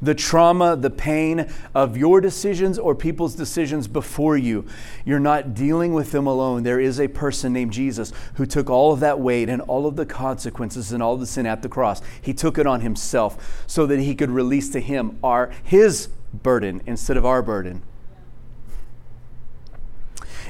the 0.02 0.16
trauma, 0.16 0.76
the 0.76 0.90
pain 0.90 1.52
of 1.76 1.96
your 1.96 2.22
decisions 2.22 2.80
or 2.80 2.96
people's 2.96 3.36
decisions 3.36 3.88
before 3.88 4.36
you. 4.36 4.66
You're 5.06 5.20
not 5.20 5.54
dealing 5.54 5.94
with 5.94 6.12
them 6.12 6.26
alone. 6.26 6.64
There 6.64 6.80
is 6.80 7.00
a 7.00 7.08
person 7.08 7.54
named 7.54 7.72
Jesus 7.72 8.12
who 8.36 8.46
took 8.46 8.70
all 8.70 8.92
of 8.92 9.00
that 9.02 9.20
weight 9.20 9.50
and 9.50 9.62
all 9.62 9.86
of 9.86 9.96
the 9.96 10.06
consequences 10.06 10.92
and 10.92 11.04
all 11.04 11.18
the 11.18 11.28
sin 11.28 11.46
at 11.46 11.62
the 11.62 11.70
cross. 11.70 12.02
He 12.22 12.34
took 12.34 12.58
it 12.58 12.66
on 12.66 12.82
himself 12.82 13.64
so 13.68 13.86
that 13.86 14.00
he 14.00 14.16
could 14.16 14.32
release 14.32 14.70
to 14.70 14.80
him 14.80 15.20
our 15.24 15.52
his 15.64 16.08
burden 16.34 16.82
instead 16.86 17.18
of 17.18 17.26
our 17.26 17.42
burden. 17.42 17.84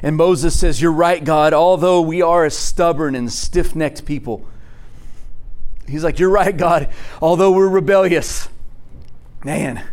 And 0.03 0.15
Moses 0.15 0.59
says, 0.59 0.81
You're 0.81 0.91
right, 0.91 1.23
God, 1.23 1.53
although 1.53 2.01
we 2.01 2.21
are 2.21 2.45
a 2.45 2.51
stubborn 2.51 3.15
and 3.15 3.31
stiff 3.31 3.75
necked 3.75 4.05
people. 4.05 4.47
He's 5.87 6.03
like, 6.03 6.19
You're 6.19 6.29
right, 6.29 6.55
God, 6.55 6.89
although 7.21 7.51
we're 7.51 7.67
rebellious. 7.67 8.49
Man, 9.43 9.83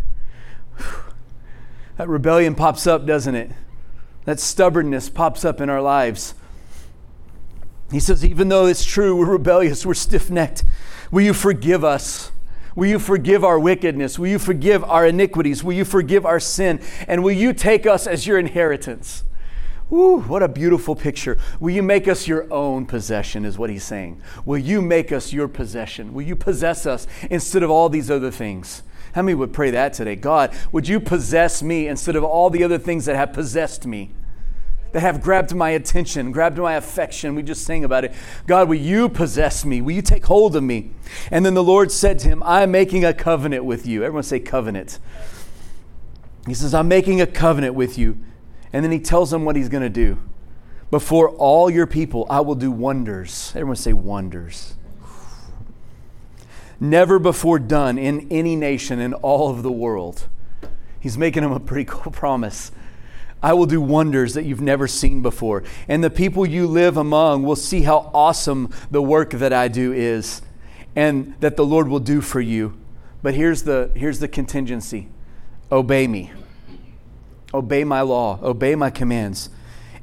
that 1.96 2.08
rebellion 2.08 2.54
pops 2.54 2.86
up, 2.86 3.06
doesn't 3.06 3.34
it? 3.34 3.50
That 4.24 4.38
stubbornness 4.38 5.08
pops 5.08 5.44
up 5.44 5.60
in 5.60 5.70
our 5.70 5.80
lives. 5.80 6.34
He 7.90 8.00
says, 8.00 8.24
even 8.24 8.48
though 8.48 8.66
it's 8.66 8.84
true, 8.84 9.16
we're 9.16 9.24
rebellious, 9.24 9.86
we're 9.86 9.94
stiff 9.94 10.30
necked, 10.30 10.64
will 11.10 11.22
you 11.22 11.32
forgive 11.32 11.82
us? 11.82 12.30
Will 12.76 12.86
you 12.86 12.98
forgive 12.98 13.42
our 13.42 13.58
wickedness? 13.58 14.18
Will 14.18 14.28
you 14.28 14.38
forgive 14.38 14.84
our 14.84 15.06
iniquities? 15.06 15.64
Will 15.64 15.72
you 15.72 15.84
forgive 15.84 16.26
our 16.26 16.38
sin? 16.38 16.80
And 17.08 17.24
will 17.24 17.32
you 17.32 17.52
take 17.52 17.86
us 17.86 18.06
as 18.06 18.26
your 18.26 18.38
inheritance? 18.38 19.24
Woo, 19.90 20.20
what 20.20 20.42
a 20.42 20.48
beautiful 20.48 20.94
picture. 20.94 21.38
Will 21.58 21.74
you 21.74 21.82
make 21.82 22.06
us 22.06 22.28
your 22.28 22.46
own 22.52 22.84
possession, 22.84 23.46
is 23.46 23.56
what 23.56 23.70
he's 23.70 23.84
saying. 23.84 24.20
Will 24.44 24.58
you 24.58 24.82
make 24.82 25.10
us 25.10 25.32
your 25.32 25.48
possession? 25.48 26.12
Will 26.12 26.22
you 26.22 26.36
possess 26.36 26.84
us 26.84 27.06
instead 27.30 27.62
of 27.62 27.70
all 27.70 27.88
these 27.88 28.10
other 28.10 28.30
things? 28.30 28.82
How 29.18 29.22
many 29.22 29.34
would 29.34 29.52
pray 29.52 29.72
that 29.72 29.94
today? 29.94 30.14
God, 30.14 30.56
would 30.70 30.86
you 30.86 31.00
possess 31.00 31.60
me 31.60 31.88
instead 31.88 32.14
of 32.14 32.22
all 32.22 32.50
the 32.50 32.62
other 32.62 32.78
things 32.78 33.04
that 33.06 33.16
have 33.16 33.32
possessed 33.32 33.84
me? 33.84 34.12
that 34.92 35.00
have 35.00 35.20
grabbed 35.20 35.52
my 35.52 35.70
attention, 35.70 36.30
grabbed 36.30 36.56
my 36.56 36.74
affection. 36.74 37.34
We 37.34 37.42
just 37.42 37.64
sang 37.64 37.84
about 37.84 38.04
it. 38.04 38.14
God, 38.46 38.68
will 38.68 38.76
you 38.76 39.08
possess 39.08 39.64
me? 39.64 39.80
Will 39.80 39.92
you 39.92 40.02
take 40.02 40.26
hold 40.26 40.54
of 40.54 40.62
me? 40.62 40.92
And 41.32 41.44
then 41.44 41.54
the 41.54 41.64
Lord 41.64 41.90
said 41.90 42.20
to 42.20 42.28
him, 42.28 42.44
I'm 42.44 42.70
making 42.70 43.04
a 43.04 43.12
covenant 43.12 43.64
with 43.64 43.88
you. 43.88 44.04
Everyone 44.04 44.22
say 44.22 44.38
covenant. 44.38 45.00
He 46.46 46.54
says, 46.54 46.72
I'm 46.72 46.86
making 46.86 47.20
a 47.20 47.26
covenant 47.26 47.74
with 47.74 47.98
you. 47.98 48.18
And 48.72 48.84
then 48.84 48.92
he 48.92 49.00
tells 49.00 49.32
him 49.32 49.44
what 49.44 49.56
he's 49.56 49.68
going 49.68 49.82
to 49.82 49.90
do. 49.90 50.22
Before 50.92 51.30
all 51.30 51.68
your 51.68 51.88
people, 51.88 52.24
I 52.30 52.40
will 52.40 52.54
do 52.54 52.70
wonders. 52.70 53.50
Everyone 53.56 53.76
say 53.76 53.92
wonders. 53.92 54.74
Never 56.80 57.18
before 57.18 57.58
done 57.58 57.98
in 57.98 58.28
any 58.30 58.54
nation 58.54 59.00
in 59.00 59.14
all 59.14 59.50
of 59.50 59.62
the 59.62 59.72
world. 59.72 60.28
He's 61.00 61.18
making 61.18 61.42
him 61.42 61.52
a 61.52 61.60
pretty 61.60 61.84
cool 61.84 62.12
promise. 62.12 62.70
I 63.42 63.52
will 63.52 63.66
do 63.66 63.80
wonders 63.80 64.34
that 64.34 64.44
you've 64.44 64.60
never 64.60 64.88
seen 64.88 65.22
before. 65.22 65.62
And 65.86 66.02
the 66.02 66.10
people 66.10 66.44
you 66.44 66.66
live 66.66 66.96
among 66.96 67.44
will 67.44 67.56
see 67.56 67.82
how 67.82 68.10
awesome 68.12 68.72
the 68.90 69.02
work 69.02 69.30
that 69.30 69.52
I 69.52 69.68
do 69.68 69.92
is 69.92 70.42
and 70.96 71.34
that 71.40 71.56
the 71.56 71.64
Lord 71.64 71.88
will 71.88 72.00
do 72.00 72.20
for 72.20 72.40
you. 72.40 72.76
But 73.22 73.34
here's 73.34 73.62
the, 73.62 73.90
here's 73.94 74.18
the 74.18 74.28
contingency 74.28 75.08
obey 75.70 76.06
me, 76.06 76.32
obey 77.52 77.84
my 77.84 78.00
law, 78.00 78.40
obey 78.42 78.74
my 78.74 78.90
commands. 78.90 79.50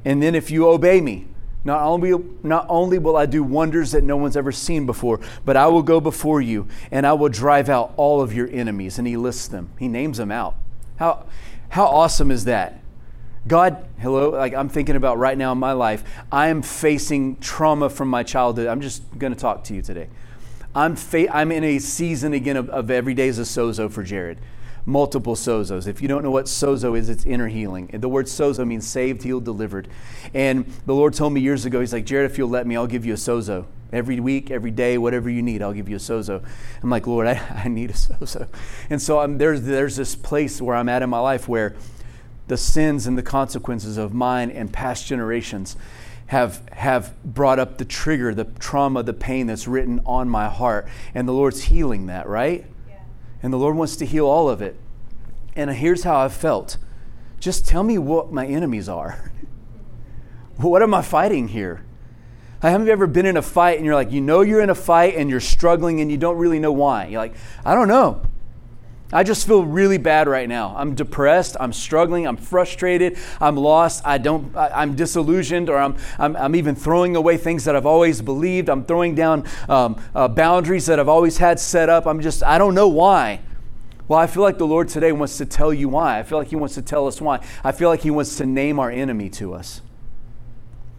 And 0.04 0.22
then 0.22 0.34
if 0.34 0.50
you 0.50 0.68
obey 0.68 1.00
me, 1.00 1.26
not 1.66 1.82
only, 1.82 2.14
not 2.44 2.64
only 2.68 2.96
will 2.98 3.16
I 3.16 3.26
do 3.26 3.42
wonders 3.42 3.90
that 3.90 4.04
no 4.04 4.16
one's 4.16 4.36
ever 4.36 4.52
seen 4.52 4.86
before, 4.86 5.20
but 5.44 5.56
I 5.56 5.66
will 5.66 5.82
go 5.82 6.00
before 6.00 6.40
you 6.40 6.68
and 6.92 7.04
I 7.04 7.12
will 7.14 7.28
drive 7.28 7.68
out 7.68 7.92
all 7.96 8.22
of 8.22 8.32
your 8.32 8.48
enemies. 8.48 8.98
And 8.98 9.06
he 9.06 9.16
lists 9.16 9.48
them, 9.48 9.70
he 9.76 9.88
names 9.88 10.18
them 10.18 10.30
out. 10.30 10.54
How, 10.94 11.26
how 11.70 11.86
awesome 11.86 12.30
is 12.30 12.44
that? 12.44 12.80
God, 13.48 13.84
hello, 13.98 14.30
like 14.30 14.54
I'm 14.54 14.68
thinking 14.68 14.94
about 14.94 15.18
right 15.18 15.36
now 15.36 15.50
in 15.50 15.58
my 15.58 15.72
life, 15.72 16.04
I 16.30 16.48
am 16.48 16.62
facing 16.62 17.36
trauma 17.38 17.90
from 17.90 18.08
my 18.08 18.22
childhood. 18.22 18.68
I'm 18.68 18.80
just 18.80 19.02
going 19.18 19.34
to 19.34 19.38
talk 19.38 19.64
to 19.64 19.74
you 19.74 19.82
today. 19.82 20.08
I'm, 20.72 20.94
fa- 20.94 21.34
I'm 21.34 21.50
in 21.50 21.64
a 21.64 21.80
season 21.80 22.32
again 22.32 22.56
of, 22.56 22.70
of 22.70 22.92
every 22.92 23.14
day 23.14 23.26
is 23.26 23.40
a 23.40 23.42
sozo 23.42 23.90
for 23.90 24.04
Jared. 24.04 24.38
Multiple 24.88 25.34
sozos. 25.34 25.88
If 25.88 26.00
you 26.00 26.06
don't 26.06 26.22
know 26.22 26.30
what 26.30 26.46
sozo 26.46 26.96
is, 26.96 27.08
it's 27.08 27.26
inner 27.26 27.48
healing. 27.48 27.90
And 27.92 28.00
the 28.00 28.08
word 28.08 28.26
sozo 28.26 28.66
means 28.66 28.86
saved, 28.86 29.24
healed, 29.24 29.44
delivered. 29.44 29.88
And 30.32 30.64
the 30.86 30.94
Lord 30.94 31.12
told 31.12 31.32
me 31.32 31.40
years 31.40 31.64
ago, 31.66 31.80
He's 31.80 31.92
like, 31.92 32.06
Jared, 32.06 32.30
if 32.30 32.38
you'll 32.38 32.48
let 32.48 32.66
me, 32.66 32.76
I'll 32.76 32.86
give 32.86 33.04
you 33.04 33.14
a 33.14 33.16
sozo. 33.16 33.66
Every 33.92 34.20
week, 34.20 34.50
every 34.50 34.70
day, 34.70 34.96
whatever 34.96 35.28
you 35.28 35.42
need, 35.42 35.60
I'll 35.60 35.72
give 35.72 35.88
you 35.88 35.96
a 35.96 35.98
sozo. 35.98 36.42
I'm 36.82 36.90
like, 36.90 37.06
Lord, 37.06 37.26
I, 37.26 37.62
I 37.64 37.68
need 37.68 37.90
a 37.90 37.94
sozo. 37.94 38.48
And 38.88 39.02
so 39.02 39.18
I'm, 39.18 39.38
there's, 39.38 39.62
there's 39.62 39.96
this 39.96 40.14
place 40.14 40.62
where 40.62 40.76
I'm 40.76 40.88
at 40.88 41.02
in 41.02 41.10
my 41.10 41.20
life 41.20 41.48
where 41.48 41.74
the 42.46 42.56
sins 42.56 43.06
and 43.06 43.18
the 43.18 43.22
consequences 43.22 43.96
of 43.96 44.14
mine 44.14 44.50
and 44.50 44.72
past 44.72 45.06
generations 45.06 45.76
have, 46.26 46.68
have 46.72 47.14
brought 47.24 47.58
up 47.58 47.78
the 47.78 47.84
trigger, 47.84 48.34
the 48.34 48.44
trauma, 48.44 49.02
the 49.02 49.12
pain 49.12 49.46
that's 49.46 49.66
written 49.66 50.00
on 50.06 50.28
my 50.28 50.48
heart. 50.48 50.88
And 51.14 51.26
the 51.28 51.32
Lord's 51.32 51.64
healing 51.64 52.06
that, 52.06 52.28
right? 52.28 52.66
And 53.42 53.52
the 53.52 53.58
Lord 53.58 53.76
wants 53.76 53.96
to 53.96 54.06
heal 54.06 54.26
all 54.26 54.48
of 54.48 54.62
it. 54.62 54.76
And 55.54 55.70
here's 55.70 56.04
how 56.04 56.18
I've 56.18 56.34
felt 56.34 56.78
just 57.38 57.66
tell 57.66 57.82
me 57.82 57.98
what 57.98 58.32
my 58.32 58.46
enemies 58.46 58.88
are. 58.88 59.30
what 60.56 60.82
am 60.82 60.94
I 60.94 61.02
fighting 61.02 61.48
here? 61.48 61.84
Haven't 62.62 62.86
you 62.86 62.92
ever 62.92 63.06
been 63.06 63.26
in 63.26 63.36
a 63.36 63.42
fight 63.42 63.76
and 63.76 63.84
you're 63.84 63.94
like, 63.94 64.10
you 64.10 64.20
know 64.20 64.40
you're 64.40 64.60
in 64.60 64.70
a 64.70 64.74
fight 64.74 65.14
and 65.16 65.28
you're 65.28 65.40
struggling 65.40 66.00
and 66.00 66.10
you 66.10 66.16
don't 66.16 66.38
really 66.38 66.58
know 66.58 66.72
why? 66.72 67.06
You're 67.06 67.20
like, 67.20 67.36
I 67.64 67.74
don't 67.74 67.88
know. 67.88 68.22
I 69.12 69.22
just 69.22 69.46
feel 69.46 69.64
really 69.64 69.98
bad 69.98 70.26
right 70.26 70.48
now. 70.48 70.74
I'm 70.76 70.96
depressed. 70.96 71.56
I'm 71.60 71.72
struggling. 71.72 72.26
I'm 72.26 72.36
frustrated. 72.36 73.16
I'm 73.40 73.56
lost. 73.56 74.02
I 74.04 74.18
don't. 74.18 74.54
I, 74.56 74.82
am 74.82 74.96
disillusioned, 74.96 75.70
or 75.70 75.76
I'm, 75.78 75.96
I'm, 76.18 76.34
I'm. 76.36 76.56
even 76.56 76.74
throwing 76.74 77.14
away 77.14 77.36
things 77.36 77.64
that 77.64 77.76
I've 77.76 77.86
always 77.86 78.20
believed. 78.20 78.68
I'm 78.68 78.84
throwing 78.84 79.14
down 79.14 79.46
um, 79.68 80.02
uh, 80.12 80.26
boundaries 80.26 80.86
that 80.86 80.98
I've 80.98 81.08
always 81.08 81.38
had 81.38 81.60
set 81.60 81.88
up. 81.88 82.06
I'm 82.06 82.20
just. 82.20 82.42
I 82.42 82.58
don't 82.58 82.74
know 82.74 82.88
why. 82.88 83.40
Well, 84.08 84.18
I 84.18 84.26
feel 84.26 84.42
like 84.42 84.58
the 84.58 84.66
Lord 84.66 84.88
today 84.88 85.12
wants 85.12 85.38
to 85.38 85.46
tell 85.46 85.72
you 85.72 85.88
why. 85.88 86.18
I 86.18 86.24
feel 86.24 86.38
like 86.38 86.48
He 86.48 86.56
wants 86.56 86.74
to 86.74 86.82
tell 86.82 87.06
us 87.06 87.20
why. 87.20 87.44
I 87.62 87.70
feel 87.70 87.88
like 87.88 88.00
He 88.00 88.10
wants 88.10 88.36
to 88.38 88.46
name 88.46 88.80
our 88.80 88.90
enemy 88.90 89.30
to 89.30 89.54
us. 89.54 89.82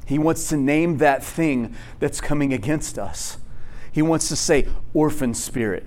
He 0.05 0.17
wants 0.17 0.47
to 0.49 0.55
name 0.55 0.99
that 0.99 1.21
thing 1.21 1.75
that's 1.99 2.21
coming 2.21 2.53
against 2.53 2.97
us. 2.97 3.37
He 3.91 4.01
wants 4.01 4.29
to 4.29 4.37
say, 4.37 4.67
orphan 4.93 5.33
spirit 5.33 5.85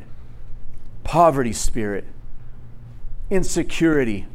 poverty 1.10 1.52
spirit, 1.52 2.04
insecurity, 3.30 4.28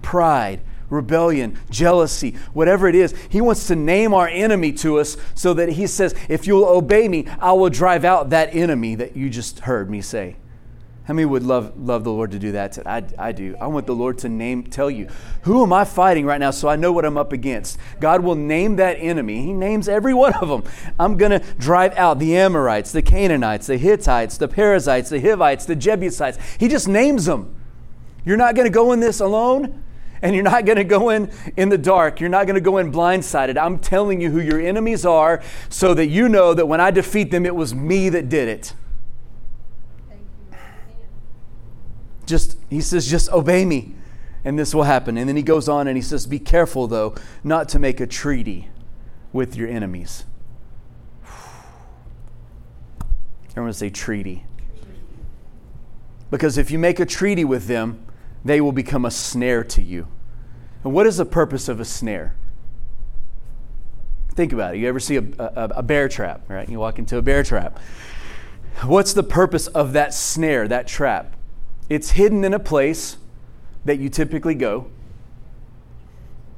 pride, 0.00 0.58
rebellion, 0.88 1.58
jealousy, 1.68 2.34
whatever 2.54 2.88
it 2.88 2.94
is. 2.94 3.14
He 3.28 3.42
wants 3.42 3.66
to 3.66 3.76
name 3.76 4.14
our 4.14 4.26
enemy 4.26 4.72
to 4.72 4.98
us 4.98 5.18
so 5.34 5.52
that 5.52 5.68
he 5.68 5.86
says, 5.86 6.14
If 6.30 6.46
you'll 6.46 6.64
obey 6.64 7.08
me, 7.08 7.26
I 7.40 7.52
will 7.52 7.68
drive 7.68 8.06
out 8.06 8.30
that 8.30 8.54
enemy 8.54 8.94
that 8.94 9.14
you 9.14 9.28
just 9.28 9.60
heard 9.60 9.90
me 9.90 10.00
say. 10.00 10.36
How 11.04 11.12
many 11.12 11.26
would 11.26 11.42
love, 11.42 11.78
love 11.78 12.02
the 12.02 12.10
Lord 12.10 12.30
to 12.30 12.38
do 12.38 12.52
that? 12.52 12.78
I, 12.86 13.04
I 13.18 13.32
do. 13.32 13.54
I 13.60 13.66
want 13.66 13.86
the 13.86 13.94
Lord 13.94 14.16
to 14.18 14.28
name, 14.30 14.62
tell 14.64 14.90
you, 14.90 15.08
who 15.42 15.62
am 15.62 15.70
I 15.70 15.84
fighting 15.84 16.24
right 16.24 16.40
now 16.40 16.50
so 16.50 16.66
I 16.66 16.76
know 16.76 16.92
what 16.92 17.04
I'm 17.04 17.18
up 17.18 17.30
against? 17.30 17.78
God 18.00 18.22
will 18.22 18.34
name 18.34 18.76
that 18.76 18.94
enemy. 18.94 19.42
He 19.42 19.52
names 19.52 19.86
every 19.86 20.14
one 20.14 20.32
of 20.32 20.48
them. 20.48 20.64
I'm 20.98 21.18
going 21.18 21.32
to 21.32 21.40
drive 21.58 21.94
out 21.98 22.18
the 22.18 22.34
Amorites, 22.38 22.90
the 22.90 23.02
Canaanites, 23.02 23.66
the 23.66 23.76
Hittites, 23.76 24.38
the 24.38 24.48
Perizzites, 24.48 25.10
the 25.10 25.20
Hivites, 25.20 25.66
the 25.66 25.76
Jebusites. 25.76 26.38
He 26.58 26.68
just 26.68 26.88
names 26.88 27.26
them. 27.26 27.54
You're 28.24 28.38
not 28.38 28.54
going 28.54 28.66
to 28.66 28.72
go 28.72 28.92
in 28.92 29.00
this 29.00 29.20
alone 29.20 29.84
and 30.22 30.34
you're 30.34 30.42
not 30.42 30.64
going 30.64 30.78
to 30.78 30.84
go 30.84 31.10
in 31.10 31.30
in 31.58 31.68
the 31.68 31.76
dark. 31.76 32.18
You're 32.18 32.30
not 32.30 32.46
going 32.46 32.54
to 32.54 32.62
go 32.62 32.78
in 32.78 32.90
blindsided. 32.90 33.58
I'm 33.58 33.78
telling 33.78 34.22
you 34.22 34.30
who 34.30 34.40
your 34.40 34.58
enemies 34.58 35.04
are 35.04 35.42
so 35.68 35.92
that 35.92 36.06
you 36.06 36.30
know 36.30 36.54
that 36.54 36.64
when 36.64 36.80
I 36.80 36.90
defeat 36.90 37.30
them, 37.30 37.44
it 37.44 37.54
was 37.54 37.74
me 37.74 38.08
that 38.08 38.30
did 38.30 38.48
it. 38.48 38.72
Just, 42.26 42.58
he 42.70 42.80
says, 42.80 43.08
just 43.08 43.30
obey 43.30 43.64
me 43.64 43.94
and 44.44 44.58
this 44.58 44.74
will 44.74 44.82
happen. 44.82 45.16
And 45.16 45.28
then 45.28 45.36
he 45.36 45.42
goes 45.42 45.68
on 45.68 45.88
and 45.88 45.96
he 45.96 46.02
says, 46.02 46.26
Be 46.26 46.38
careful, 46.38 46.86
though, 46.86 47.14
not 47.42 47.68
to 47.70 47.78
make 47.78 48.00
a 48.00 48.06
treaty 48.06 48.68
with 49.32 49.56
your 49.56 49.68
enemies. 49.68 50.24
Everyone 53.50 53.72
say 53.72 53.90
treaty. 53.90 54.44
Because 56.30 56.58
if 56.58 56.70
you 56.70 56.78
make 56.78 57.00
a 57.00 57.06
treaty 57.06 57.44
with 57.44 57.66
them, 57.66 58.04
they 58.44 58.60
will 58.60 58.72
become 58.72 59.04
a 59.04 59.10
snare 59.10 59.64
to 59.64 59.82
you. 59.82 60.06
And 60.82 60.92
what 60.92 61.06
is 61.06 61.16
the 61.16 61.24
purpose 61.24 61.68
of 61.68 61.80
a 61.80 61.84
snare? 61.84 62.36
Think 64.34 64.52
about 64.52 64.74
it. 64.74 64.78
You 64.78 64.88
ever 64.88 65.00
see 65.00 65.16
a, 65.16 65.24
a, 65.38 65.70
a 65.76 65.82
bear 65.82 66.08
trap, 66.08 66.42
right? 66.48 66.68
You 66.68 66.78
walk 66.78 66.98
into 66.98 67.16
a 67.16 67.22
bear 67.22 67.42
trap. 67.42 67.78
What's 68.82 69.14
the 69.14 69.22
purpose 69.22 69.68
of 69.68 69.92
that 69.92 70.12
snare, 70.12 70.66
that 70.68 70.88
trap? 70.88 71.33
It's 71.88 72.12
hidden 72.12 72.44
in 72.44 72.54
a 72.54 72.58
place 72.58 73.18
that 73.84 73.98
you 73.98 74.08
typically 74.08 74.54
go. 74.54 74.86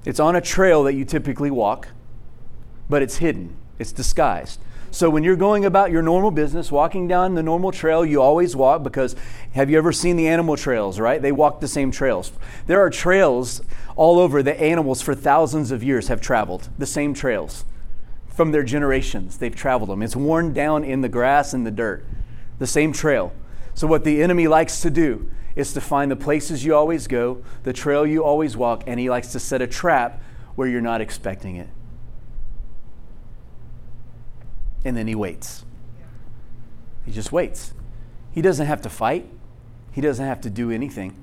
It's 0.04 0.20
on 0.20 0.36
a 0.36 0.40
trail 0.40 0.84
that 0.84 0.94
you 0.94 1.04
typically 1.04 1.50
walk, 1.50 1.88
but 2.88 3.02
it's 3.02 3.16
hidden, 3.16 3.56
it's 3.78 3.90
disguised. 3.90 4.60
So 4.92 5.10
when 5.10 5.24
you're 5.24 5.36
going 5.36 5.64
about 5.64 5.90
your 5.90 6.00
normal 6.00 6.30
business, 6.30 6.70
walking 6.70 7.08
down 7.08 7.34
the 7.34 7.42
normal 7.42 7.72
trail 7.72 8.06
you 8.06 8.22
always 8.22 8.54
walk, 8.54 8.84
because 8.84 9.16
have 9.52 9.68
you 9.68 9.76
ever 9.76 9.92
seen 9.92 10.16
the 10.16 10.28
animal 10.28 10.56
trails, 10.56 11.00
right? 11.00 11.20
They 11.20 11.32
walk 11.32 11.60
the 11.60 11.68
same 11.68 11.90
trails. 11.90 12.32
There 12.66 12.80
are 12.80 12.88
trails 12.88 13.62
all 13.96 14.20
over 14.20 14.42
that 14.44 14.60
animals 14.60 15.02
for 15.02 15.14
thousands 15.14 15.72
of 15.72 15.82
years 15.82 16.08
have 16.08 16.20
traveled, 16.20 16.68
the 16.78 16.86
same 16.86 17.14
trails. 17.14 17.64
From 18.28 18.52
their 18.52 18.62
generations, 18.62 19.38
they've 19.38 19.54
traveled 19.54 19.90
them. 19.90 20.02
It's 20.02 20.14
worn 20.14 20.52
down 20.52 20.84
in 20.84 21.00
the 21.00 21.08
grass 21.08 21.52
and 21.52 21.66
the 21.66 21.70
dirt, 21.70 22.04
the 22.58 22.66
same 22.66 22.92
trail. 22.92 23.32
So, 23.76 23.86
what 23.86 24.04
the 24.04 24.22
enemy 24.22 24.48
likes 24.48 24.80
to 24.80 24.90
do 24.90 25.30
is 25.54 25.74
to 25.74 25.82
find 25.82 26.10
the 26.10 26.16
places 26.16 26.64
you 26.64 26.74
always 26.74 27.06
go, 27.06 27.44
the 27.62 27.74
trail 27.74 28.06
you 28.06 28.24
always 28.24 28.56
walk, 28.56 28.82
and 28.86 28.98
he 28.98 29.10
likes 29.10 29.32
to 29.32 29.38
set 29.38 29.60
a 29.60 29.66
trap 29.66 30.22
where 30.54 30.66
you're 30.66 30.80
not 30.80 31.02
expecting 31.02 31.56
it. 31.56 31.68
And 34.82 34.96
then 34.96 35.06
he 35.06 35.14
waits. 35.14 35.66
He 37.04 37.12
just 37.12 37.32
waits. 37.32 37.74
He 38.32 38.40
doesn't 38.40 38.66
have 38.66 38.80
to 38.80 38.88
fight, 38.88 39.28
he 39.92 40.00
doesn't 40.00 40.24
have 40.24 40.40
to 40.40 40.50
do 40.50 40.70
anything. 40.70 41.14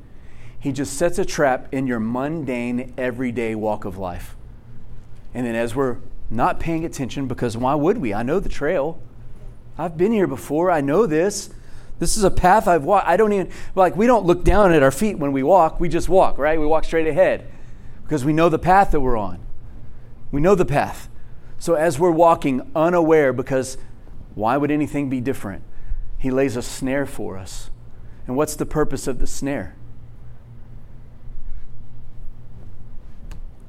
He 0.60 0.72
just 0.72 0.96
sets 0.96 1.18
a 1.18 1.26
trap 1.26 1.74
in 1.74 1.88
your 1.88 2.00
mundane, 2.00 2.94
everyday 3.00 3.56
walk 3.56 3.84
of 3.84 3.98
life. 3.98 4.36
And 5.34 5.46
then, 5.48 5.56
as 5.56 5.74
we're 5.74 5.98
not 6.30 6.60
paying 6.60 6.86
attention 6.86 7.28
because 7.28 7.58
why 7.58 7.74
would 7.74 7.98
we? 7.98 8.14
I 8.14 8.22
know 8.22 8.40
the 8.40 8.48
trail. 8.48 9.02
I've 9.76 9.98
been 9.98 10.12
here 10.12 10.28
before. 10.28 10.70
I 10.70 10.82
know 10.82 11.08
this. 11.08 11.50
This 12.04 12.18
is 12.18 12.26
a 12.26 12.32
path 12.32 12.68
I've 12.68 12.84
walked. 12.84 13.08
I 13.08 13.16
don't 13.16 13.32
even, 13.32 13.50
like, 13.76 13.96
we 13.96 14.08
don't 14.08 14.26
look 14.26 14.44
down 14.44 14.74
at 14.74 14.84
our 14.84 14.92
feet 14.92 15.18
when 15.18 15.32
we 15.32 15.42
walk. 15.42 15.80
We 15.80 15.88
just 15.88 16.10
walk, 16.10 16.38
right? 16.38 16.60
We 16.60 16.66
walk 16.66 16.84
straight 16.84 17.08
ahead 17.08 17.50
because 18.04 18.26
we 18.26 18.34
know 18.34 18.50
the 18.50 18.60
path 18.60 18.92
that 18.92 19.00
we're 19.00 19.16
on. 19.16 19.40
We 20.30 20.42
know 20.42 20.54
the 20.54 20.66
path. 20.66 21.08
So 21.60 21.76
as 21.76 21.98
we're 21.98 22.12
walking 22.12 22.70
unaware, 22.76 23.32
because 23.32 23.78
why 24.36 24.58
would 24.58 24.70
anything 24.70 25.10
be 25.10 25.22
different? 25.22 25.64
He 26.18 26.30
lays 26.30 26.58
a 26.58 26.62
snare 26.62 27.06
for 27.06 27.38
us. 27.38 27.72
And 28.28 28.36
what's 28.36 28.58
the 28.58 28.66
purpose 28.66 29.08
of 29.08 29.20
the 29.20 29.28
snare? 29.28 29.74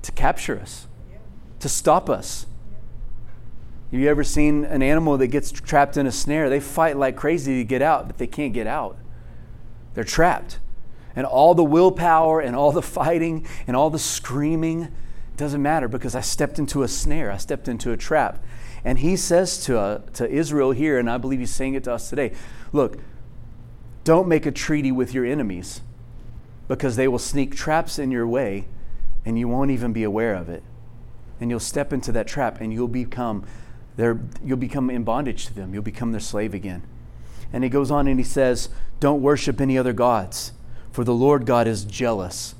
To 0.02 0.10
capture 0.10 0.58
us, 0.58 0.88
to 1.60 1.68
stop 1.68 2.10
us. 2.10 2.46
Have 3.94 4.00
you 4.00 4.08
ever 4.08 4.24
seen 4.24 4.64
an 4.64 4.82
animal 4.82 5.16
that 5.18 5.28
gets 5.28 5.52
trapped 5.52 5.96
in 5.96 6.04
a 6.04 6.10
snare? 6.10 6.50
They 6.50 6.58
fight 6.58 6.96
like 6.96 7.14
crazy 7.14 7.58
to 7.58 7.64
get 7.64 7.80
out, 7.80 8.08
but 8.08 8.18
they 8.18 8.26
can't 8.26 8.52
get 8.52 8.66
out. 8.66 8.98
They're 9.94 10.02
trapped. 10.02 10.58
And 11.14 11.24
all 11.24 11.54
the 11.54 11.62
willpower 11.62 12.40
and 12.40 12.56
all 12.56 12.72
the 12.72 12.82
fighting 12.98 13.46
and 13.68 13.76
all 13.76 13.90
the 13.90 14.00
screaming 14.00 14.88
doesn't 15.36 15.62
matter 15.62 15.86
because 15.86 16.16
I 16.16 16.22
stepped 16.22 16.58
into 16.58 16.82
a 16.82 16.88
snare, 16.88 17.30
I 17.30 17.36
stepped 17.36 17.68
into 17.68 17.92
a 17.92 17.96
trap. 17.96 18.44
And 18.84 18.98
he 18.98 19.14
says 19.14 19.64
to, 19.66 19.78
uh, 19.78 19.98
to 20.14 20.28
Israel 20.28 20.72
here, 20.72 20.98
and 20.98 21.08
I 21.08 21.16
believe 21.16 21.38
he's 21.38 21.54
saying 21.54 21.74
it 21.74 21.84
to 21.84 21.92
us 21.92 22.10
today 22.10 22.32
look, 22.72 22.98
don't 24.02 24.26
make 24.26 24.44
a 24.44 24.50
treaty 24.50 24.90
with 24.90 25.14
your 25.14 25.24
enemies 25.24 25.82
because 26.66 26.96
they 26.96 27.06
will 27.06 27.20
sneak 27.20 27.54
traps 27.54 28.00
in 28.00 28.10
your 28.10 28.26
way 28.26 28.66
and 29.24 29.38
you 29.38 29.46
won't 29.46 29.70
even 29.70 29.92
be 29.92 30.02
aware 30.02 30.34
of 30.34 30.48
it. 30.48 30.64
And 31.38 31.48
you'll 31.48 31.60
step 31.60 31.92
into 31.92 32.10
that 32.10 32.26
trap 32.26 32.60
and 32.60 32.72
you'll 32.72 32.88
become 32.88 33.44
they're, 33.96 34.18
you'll 34.42 34.56
become 34.56 34.90
in 34.90 35.04
bondage 35.04 35.46
to 35.46 35.54
them. 35.54 35.72
You'll 35.72 35.82
become 35.82 36.12
their 36.12 36.20
slave 36.20 36.54
again. 36.54 36.82
And 37.52 37.62
he 37.62 37.70
goes 37.70 37.90
on 37.90 38.08
and 38.08 38.18
he 38.18 38.24
says, 38.24 38.68
Don't 39.00 39.22
worship 39.22 39.60
any 39.60 39.78
other 39.78 39.92
gods, 39.92 40.52
for 40.90 41.04
the 41.04 41.14
Lord 41.14 41.46
God 41.46 41.66
is 41.66 41.84
jealous. 41.84 42.54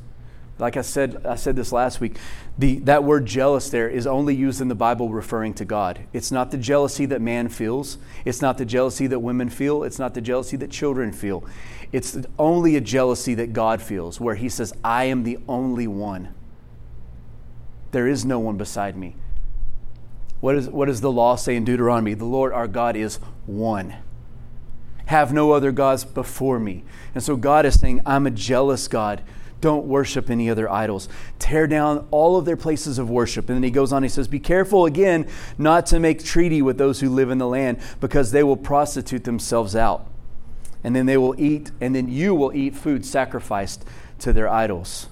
Like 0.58 0.76
I 0.76 0.82
said, 0.82 1.26
I 1.26 1.34
said 1.34 1.56
this 1.56 1.72
last 1.72 2.00
week. 2.00 2.16
The, 2.56 2.78
that 2.80 3.02
word 3.02 3.26
jealous 3.26 3.70
there 3.70 3.88
is 3.88 4.06
only 4.06 4.36
used 4.36 4.60
in 4.60 4.68
the 4.68 4.76
Bible 4.76 5.08
referring 5.08 5.54
to 5.54 5.64
God. 5.64 6.06
It's 6.12 6.30
not 6.30 6.52
the 6.52 6.56
jealousy 6.56 7.06
that 7.06 7.20
man 7.20 7.48
feels. 7.48 7.98
It's 8.24 8.40
not 8.40 8.58
the 8.58 8.64
jealousy 8.64 9.08
that 9.08 9.18
women 9.18 9.50
feel. 9.50 9.82
It's 9.82 9.98
not 9.98 10.14
the 10.14 10.20
jealousy 10.20 10.56
that 10.58 10.70
children 10.70 11.12
feel. 11.12 11.44
It's 11.90 12.16
only 12.38 12.76
a 12.76 12.80
jealousy 12.80 13.34
that 13.34 13.52
God 13.52 13.82
feels, 13.82 14.20
where 14.20 14.36
He 14.36 14.48
says, 14.48 14.72
I 14.84 15.06
am 15.06 15.24
the 15.24 15.38
only 15.48 15.88
one. 15.88 16.32
There 17.90 18.06
is 18.06 18.24
no 18.24 18.38
one 18.38 18.56
beside 18.56 18.96
me. 18.96 19.16
What, 20.44 20.56
is, 20.56 20.68
what 20.68 20.88
does 20.88 21.00
the 21.00 21.10
law 21.10 21.36
say 21.36 21.56
in 21.56 21.64
Deuteronomy? 21.64 22.12
The 22.12 22.26
Lord 22.26 22.52
our 22.52 22.68
God 22.68 22.96
is 22.96 23.16
one. 23.46 23.94
Have 25.06 25.32
no 25.32 25.52
other 25.52 25.72
gods 25.72 26.04
before 26.04 26.58
me. 26.58 26.84
And 27.14 27.24
so 27.24 27.34
God 27.34 27.64
is 27.64 27.80
saying, 27.80 28.02
I'm 28.04 28.26
a 28.26 28.30
jealous 28.30 28.86
God. 28.86 29.22
Don't 29.62 29.86
worship 29.86 30.28
any 30.28 30.50
other 30.50 30.70
idols. 30.70 31.08
Tear 31.38 31.66
down 31.66 32.06
all 32.10 32.36
of 32.36 32.44
their 32.44 32.58
places 32.58 32.98
of 32.98 33.08
worship. 33.08 33.48
And 33.48 33.56
then 33.56 33.62
he 33.62 33.70
goes 33.70 33.90
on, 33.90 34.02
he 34.02 34.08
says, 34.10 34.28
Be 34.28 34.38
careful 34.38 34.84
again 34.84 35.26
not 35.56 35.86
to 35.86 35.98
make 35.98 36.22
treaty 36.22 36.60
with 36.60 36.76
those 36.76 37.00
who 37.00 37.08
live 37.08 37.30
in 37.30 37.38
the 37.38 37.48
land 37.48 37.78
because 37.98 38.30
they 38.30 38.42
will 38.42 38.58
prostitute 38.58 39.24
themselves 39.24 39.74
out. 39.74 40.06
And 40.84 40.94
then 40.94 41.06
they 41.06 41.16
will 41.16 41.34
eat, 41.40 41.70
and 41.80 41.94
then 41.94 42.10
you 42.10 42.34
will 42.34 42.54
eat 42.54 42.76
food 42.76 43.06
sacrificed 43.06 43.86
to 44.18 44.34
their 44.34 44.50
idols. 44.50 45.06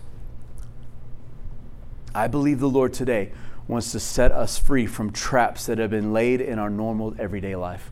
I 2.14 2.26
believe 2.26 2.60
the 2.60 2.68
Lord 2.68 2.92
today 2.92 3.32
wants 3.72 3.92
to 3.92 4.00
set 4.00 4.30
us 4.30 4.58
free 4.58 4.86
from 4.86 5.10
traps 5.10 5.66
that 5.66 5.78
have 5.78 5.90
been 5.90 6.12
laid 6.12 6.40
in 6.40 6.58
our 6.58 6.70
normal 6.70 7.14
everyday 7.18 7.56
life. 7.56 7.90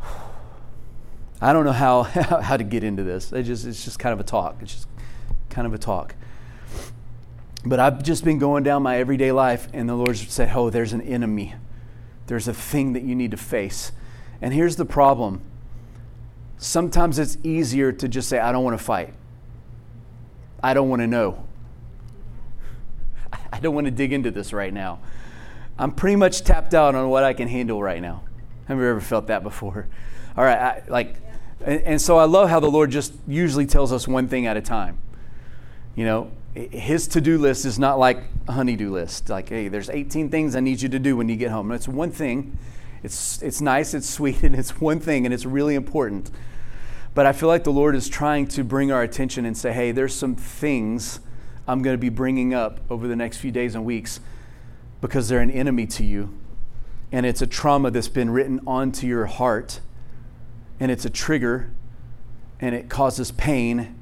I 1.40 1.52
don't 1.52 1.64
know 1.64 1.72
how, 1.72 2.02
how 2.42 2.56
to 2.56 2.64
get 2.64 2.84
into 2.84 3.02
this. 3.02 3.32
It 3.32 3.44
just, 3.44 3.64
it's 3.64 3.84
just 3.84 3.98
kind 3.98 4.12
of 4.12 4.20
a 4.20 4.24
talk. 4.24 4.56
It's 4.60 4.74
just 4.74 4.88
kind 5.48 5.66
of 5.66 5.72
a 5.72 5.78
talk. 5.78 6.14
But 7.64 7.80
I've 7.80 8.02
just 8.02 8.24
been 8.24 8.38
going 8.38 8.62
down 8.62 8.82
my 8.82 8.98
everyday 8.98 9.32
life, 9.32 9.68
and 9.72 9.88
the 9.88 9.94
Lord 9.94 10.16
said, 10.16 10.52
Oh, 10.54 10.70
there's 10.70 10.92
an 10.92 11.00
enemy. 11.00 11.54
There's 12.26 12.46
a 12.46 12.54
thing 12.54 12.92
that 12.92 13.02
you 13.02 13.14
need 13.14 13.30
to 13.30 13.36
face. 13.36 13.92
And 14.40 14.52
here's 14.54 14.76
the 14.76 14.84
problem 14.84 15.42
sometimes 16.58 17.18
it's 17.18 17.38
easier 17.44 17.92
to 17.92 18.08
just 18.08 18.28
say, 18.28 18.38
I 18.38 18.52
don't 18.52 18.64
want 18.64 18.78
to 18.78 18.84
fight. 18.84 19.14
I 20.62 20.74
don't 20.74 20.88
want 20.88 21.00
to 21.00 21.06
know. 21.06 21.47
I 23.52 23.60
don't 23.60 23.74
want 23.74 23.86
to 23.86 23.90
dig 23.90 24.12
into 24.12 24.30
this 24.30 24.52
right 24.52 24.72
now. 24.72 25.00
I'm 25.78 25.92
pretty 25.92 26.16
much 26.16 26.42
tapped 26.42 26.74
out 26.74 26.94
on 26.94 27.08
what 27.08 27.24
I 27.24 27.32
can 27.32 27.48
handle 27.48 27.82
right 27.82 28.02
now. 28.02 28.22
Have 28.66 28.78
you 28.78 28.84
ever 28.84 29.00
felt 29.00 29.28
that 29.28 29.42
before? 29.42 29.86
All 30.36 30.44
right, 30.44 30.58
I, 30.58 30.82
like, 30.88 31.16
and, 31.64 31.80
and 31.82 32.02
so 32.02 32.18
I 32.18 32.24
love 32.24 32.48
how 32.48 32.60
the 32.60 32.70
Lord 32.70 32.90
just 32.90 33.14
usually 33.26 33.66
tells 33.66 33.92
us 33.92 34.06
one 34.06 34.28
thing 34.28 34.46
at 34.46 34.56
a 34.56 34.60
time. 34.60 34.98
You 35.94 36.04
know, 36.04 36.30
his 36.54 37.06
to-do 37.08 37.38
list 37.38 37.64
is 37.64 37.78
not 37.78 37.98
like 37.98 38.22
a 38.46 38.52
honey-do 38.52 38.92
list. 38.92 39.28
Like, 39.28 39.48
hey, 39.48 39.68
there's 39.68 39.88
18 39.88 40.30
things 40.30 40.56
I 40.56 40.60
need 40.60 40.82
you 40.82 40.88
to 40.90 40.98
do 40.98 41.16
when 41.16 41.28
you 41.28 41.36
get 41.36 41.50
home. 41.50 41.72
It's 41.72 41.88
one 41.88 42.10
thing. 42.10 42.58
It's 43.02 43.40
it's 43.42 43.60
nice, 43.60 43.94
it's 43.94 44.08
sweet, 44.08 44.42
and 44.42 44.54
it's 44.54 44.80
one 44.80 45.00
thing, 45.00 45.24
and 45.24 45.32
it's 45.32 45.44
really 45.46 45.74
important. 45.74 46.30
But 47.14 47.26
I 47.26 47.32
feel 47.32 47.48
like 47.48 47.64
the 47.64 47.72
Lord 47.72 47.96
is 47.96 48.08
trying 48.08 48.46
to 48.48 48.64
bring 48.64 48.92
our 48.92 49.02
attention 49.02 49.44
and 49.44 49.56
say, 49.56 49.72
hey, 49.72 49.92
there's 49.92 50.14
some 50.14 50.36
things 50.36 51.20
I'm 51.68 51.82
going 51.82 51.92
to 51.92 52.00
be 52.00 52.08
bringing 52.08 52.54
up 52.54 52.80
over 52.90 53.06
the 53.06 53.14
next 53.14 53.36
few 53.36 53.52
days 53.52 53.74
and 53.74 53.84
weeks 53.84 54.20
because 55.02 55.28
they're 55.28 55.40
an 55.40 55.50
enemy 55.50 55.86
to 55.86 56.04
you. 56.04 56.34
And 57.12 57.26
it's 57.26 57.42
a 57.42 57.46
trauma 57.46 57.90
that's 57.90 58.08
been 58.08 58.30
written 58.30 58.60
onto 58.66 59.06
your 59.06 59.26
heart. 59.26 59.80
And 60.80 60.90
it's 60.90 61.04
a 61.04 61.10
trigger. 61.10 61.70
And 62.58 62.74
it 62.74 62.88
causes 62.88 63.30
pain. 63.32 63.96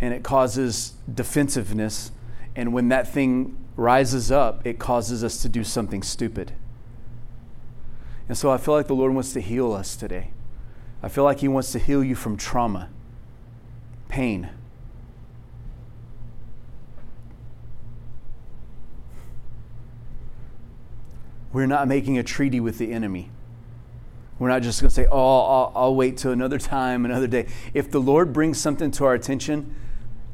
And 0.00 0.12
it 0.12 0.24
causes 0.24 0.94
defensiveness. 1.12 2.10
And 2.56 2.72
when 2.72 2.88
that 2.88 3.06
thing 3.06 3.56
rises 3.76 4.32
up, 4.32 4.66
it 4.66 4.80
causes 4.80 5.22
us 5.22 5.40
to 5.42 5.48
do 5.48 5.62
something 5.62 6.02
stupid. 6.02 6.52
And 8.28 8.36
so 8.36 8.50
I 8.50 8.56
feel 8.56 8.74
like 8.74 8.88
the 8.88 8.94
Lord 8.94 9.14
wants 9.14 9.32
to 9.34 9.40
heal 9.40 9.72
us 9.72 9.94
today. 9.94 10.30
I 11.00 11.08
feel 11.08 11.22
like 11.22 11.38
He 11.40 11.48
wants 11.48 11.70
to 11.72 11.78
heal 11.78 12.02
you 12.02 12.16
from 12.16 12.36
trauma, 12.36 12.88
pain 14.08 14.50
We're 21.56 21.64
not 21.64 21.88
making 21.88 22.18
a 22.18 22.22
treaty 22.22 22.60
with 22.60 22.76
the 22.76 22.92
enemy. 22.92 23.30
We're 24.38 24.50
not 24.50 24.60
just 24.60 24.82
going 24.82 24.90
to 24.90 24.94
say, 24.94 25.06
oh, 25.10 25.40
I'll, 25.40 25.72
I'll, 25.74 25.94
wait 25.94 26.18
till 26.18 26.30
another 26.30 26.58
time, 26.74 27.06
another 27.06 27.26
day. 27.26 27.46
If 27.72 27.90
the 27.90 27.98
Lord 27.98 28.34
brings 28.34 28.58
something 28.58 28.90
to 28.90 29.06
our 29.06 29.14
attention, 29.14 29.74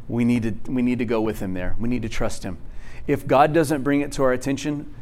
we 0.09 0.25
need, 0.25 0.43
to, 0.43 0.73
we 0.73 0.83
need 0.83 0.99
to 0.99 1.05
go 1.05 1.21
with 1.21 1.39
Him 1.39 1.55
there. 1.55 1.77
We 1.79 1.89
need 1.89 2.03
to 2.03 2.09
trust 2.09 2.43
Him. 2.43 2.59
If 3.07 3.25
God 3.25 3.53
doesn't 3.53 3.85
bring 3.85 4.01
it 4.01 4.11
to 4.15 4.25
our 4.25 4.33
attention, 4.33 4.93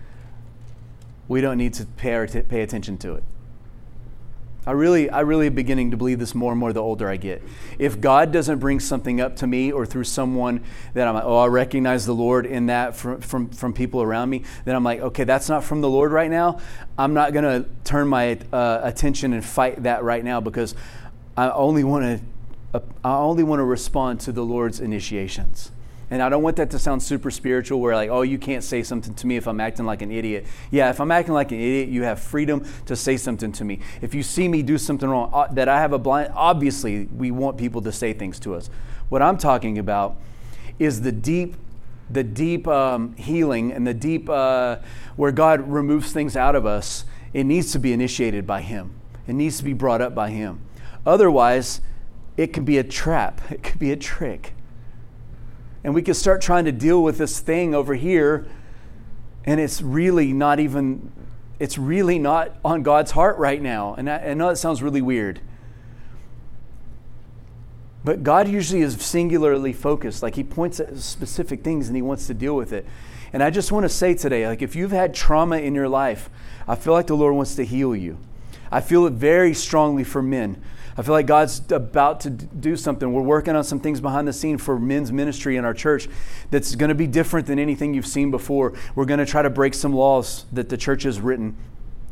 we 1.27 1.41
don't 1.41 1.57
need 1.57 1.73
to 1.73 1.87
pay, 1.87 2.27
t- 2.27 2.43
pay 2.43 2.61
attention 2.61 2.99
to 2.99 3.15
it. 3.15 3.25
I 4.67 4.73
really, 4.73 5.09
I 5.09 5.21
really 5.21 5.47
am 5.47 5.55
beginning 5.55 5.91
to 5.93 5.97
believe 5.97 6.19
this 6.19 6.35
more 6.35 6.53
and 6.53 6.61
more 6.61 6.73
the 6.73 6.83
older 6.83 7.09
I 7.09 7.17
get. 7.17 7.43
If 7.79 7.99
God 8.01 8.31
doesn't 8.31 8.59
bring 8.59 8.79
something 8.79 9.21
up 9.21 9.37
to 9.37 9.47
me 9.47 9.73
or 9.73 9.87
through 9.87 10.05
someone 10.05 10.63
that 10.93 11.09
I'm 11.09 11.15
like, 11.15 11.25
oh, 11.25 11.39
I 11.39 11.47
recognize 11.47 12.05
the 12.05 12.15
Lord 12.15 12.45
in 12.45 12.67
that 12.67 12.95
from, 12.95 13.23
from, 13.23 13.49
from 13.49 13.73
people 13.73 14.03
around 14.03 14.29
me, 14.29 14.45
then 14.67 14.77
I'm 14.77 14.85
like, 14.85 15.01
okay, 15.01 15.25
that's 15.25 15.49
not 15.49 15.65
from 15.65 15.81
the 15.81 15.89
Lord 15.89 16.13
right 16.13 16.31
now. 16.31 16.61
I'm 16.99 17.15
not 17.15 17.33
going 17.33 17.45
to 17.45 17.69
turn 17.85 18.07
my 18.09 18.39
uh, 18.53 18.81
attention 18.83 19.33
and 19.33 19.43
fight 19.43 19.83
that 19.85 20.03
right 20.03 20.23
now 20.23 20.41
because 20.43 20.75
I 21.39 21.51
only 21.51 21.83
want 21.83 22.05
to, 22.05 22.79
uh, 22.79 22.81
I 23.03 23.17
only 23.17 23.45
want 23.45 23.61
to 23.61 23.65
respond 23.65 24.21
to 24.21 24.33
the 24.33 24.45
Lord's 24.45 24.79
initiations. 24.79 25.73
And 26.11 26.21
I 26.21 26.29
don't 26.29 26.43
want 26.43 26.57
that 26.57 26.71
to 26.71 26.79
sound 26.79 27.03
super 27.03 27.31
spiritual 27.31 27.81
where, 27.81 27.95
like, 27.95 28.11
oh, 28.11 28.23
you 28.23 28.37
can't 28.37 28.65
say 28.65 28.83
something 28.83 29.15
to 29.15 29.27
me 29.29 29.37
if 29.37 29.47
I'm 29.47 29.61
acting 29.61 29.87
like 29.87 30.03
an 30.03 30.11
idiot. 30.11 30.45
Yeah, 30.73 30.91
if 30.91 31.01
I'm 31.01 31.13
acting 31.13 31.35
like 31.35 31.53
an 31.53 31.61
idiot, 31.61 31.89
you 31.89 32.03
have 32.03 32.19
freedom 32.19 32.67
to 32.87 32.97
say 32.97 33.17
something 33.17 33.53
to 33.53 33.65
me. 33.65 33.79
If 34.03 34.13
you 34.13 34.25
see 34.25 34.49
me 34.49 34.63
do 34.63 34.77
something 34.77 35.09
wrong, 35.09 35.31
uh, 35.33 35.47
that 35.53 35.69
I 35.69 35.81
have 35.81 35.93
a 35.93 35.99
blind, 35.99 36.33
obviously, 36.35 37.07
we 37.07 37.31
want 37.31 37.59
people 37.59 37.81
to 37.83 37.93
say 37.93 38.13
things 38.13 38.41
to 38.41 38.57
us. 38.57 38.71
What 39.09 39.23
I'm 39.23 39.39
talking 39.39 39.79
about 39.79 40.17
is 40.81 41.03
the 41.03 41.13
deep 41.13 41.57
the 42.13 42.25
deep 42.25 42.67
um, 42.67 43.15
healing 43.15 43.71
and 43.71 43.87
the 43.87 43.95
deep 43.95 44.29
uh, 44.29 44.79
where 45.15 45.31
God 45.31 45.69
removes 45.71 46.13
things 46.13 46.37
out 46.37 46.57
of 46.57 46.67
us, 46.67 47.05
it 47.33 47.45
needs 47.45 47.71
to 47.71 47.79
be 47.79 47.93
initiated 47.93 48.49
by 48.49 48.63
Him. 48.63 48.91
It 49.29 49.35
needs 49.35 49.59
to 49.59 49.65
be 49.65 49.75
brought 49.75 50.01
up 50.01 50.13
by 50.13 50.31
Him. 50.31 50.61
Otherwise, 51.07 51.81
it 52.37 52.49
could 52.53 52.65
be 52.65 52.79
a 52.79 52.83
trap, 52.83 53.41
it 53.49 53.63
could 53.63 53.79
be 53.79 53.93
a 53.93 53.97
trick 53.97 54.55
and 55.83 55.95
we 55.95 56.03
can 56.03 56.15
start 56.15 56.41
trying 56.41 56.65
to 56.65 56.73
deal 56.73 57.03
with 57.03 57.19
this 57.19 57.41
thing 57.41 57.75
over 57.75 57.95
here 57.95 58.47
and 59.45 59.61
it's 59.61 59.81
really 59.81 60.33
not 60.33 60.61
even 60.61 61.11
it's 61.59 61.79
really 61.79 62.19
not 62.19 62.57
on 62.65 62.83
god's 62.83 63.13
heart 63.13 63.39
right 63.39 63.63
now 63.63 63.95
and 63.95 64.09
i, 64.09 64.19
I 64.19 64.35
know 64.35 64.49
that 64.49 64.57
sounds 64.57 64.83
really 64.83 65.03
weird 65.03 65.41
but 68.05 68.23
god 68.23 68.49
usually 68.49 68.83
is 68.83 69.01
singularly 69.01 69.73
focused 69.73 70.23
like 70.23 70.35
he 70.35 70.45
points 70.45 70.81
at 70.81 70.97
specific 70.99 71.63
things 71.63 71.89
and 71.89 71.97
he 71.97 72.03
wants 72.03 72.27
to 72.27 72.35
deal 72.35 72.57
with 72.57 72.73
it 72.73 72.87
And 73.33 73.43
I 73.43 73.51
just 73.51 73.71
want 73.71 73.85
to 73.85 73.89
say 73.89 74.15
today, 74.15 74.47
like 74.47 74.63
if 74.63 74.75
you've 74.75 74.91
had 74.91 75.15
trauma 75.15 75.59
in 75.59 75.75
your 75.75 75.89
life, 75.89 76.29
I 76.67 76.75
feel 76.75 76.93
like 76.93 77.07
the 77.07 77.15
Lord 77.15 77.35
wants 77.35 77.55
to 77.57 77.65
heal 77.65 77.95
you. 77.95 78.19
I 78.73 78.81
feel 78.81 79.07
it 79.07 79.13
very 79.13 79.55
strongly 79.55 80.05
for 80.05 80.23
men. 80.23 80.61
I 81.01 81.03
feel 81.03 81.15
like 81.15 81.25
God's 81.25 81.63
about 81.73 82.21
to 82.21 82.31
do 82.31 82.77
something. 82.77 83.11
We're 83.11 83.23
working 83.23 83.57
on 83.57 83.65
some 83.65 83.81
things 83.81 84.03
behind 84.03 84.29
the 84.29 84.35
scene 84.35 84.59
for 84.59 84.79
men's 84.79 85.11
ministry 85.11 85.57
in 85.57 85.65
our 85.65 85.73
church 85.73 86.11
that's 86.51 86.75
going 86.75 86.91
to 86.91 86.95
be 86.95 87.07
different 87.07 87.47
than 87.47 87.59
anything 87.59 87.95
you've 87.95 88.07
seen 88.07 88.31
before. 88.31 88.75
We're 88.95 89.07
going 89.07 89.19
to 89.19 89.25
try 89.25 89.41
to 89.41 89.49
break 89.49 89.73
some 89.73 89.95
laws 89.95 90.45
that 90.53 90.69
the 90.69 90.77
church 90.77 91.05
has 91.05 91.19
written. 91.19 91.57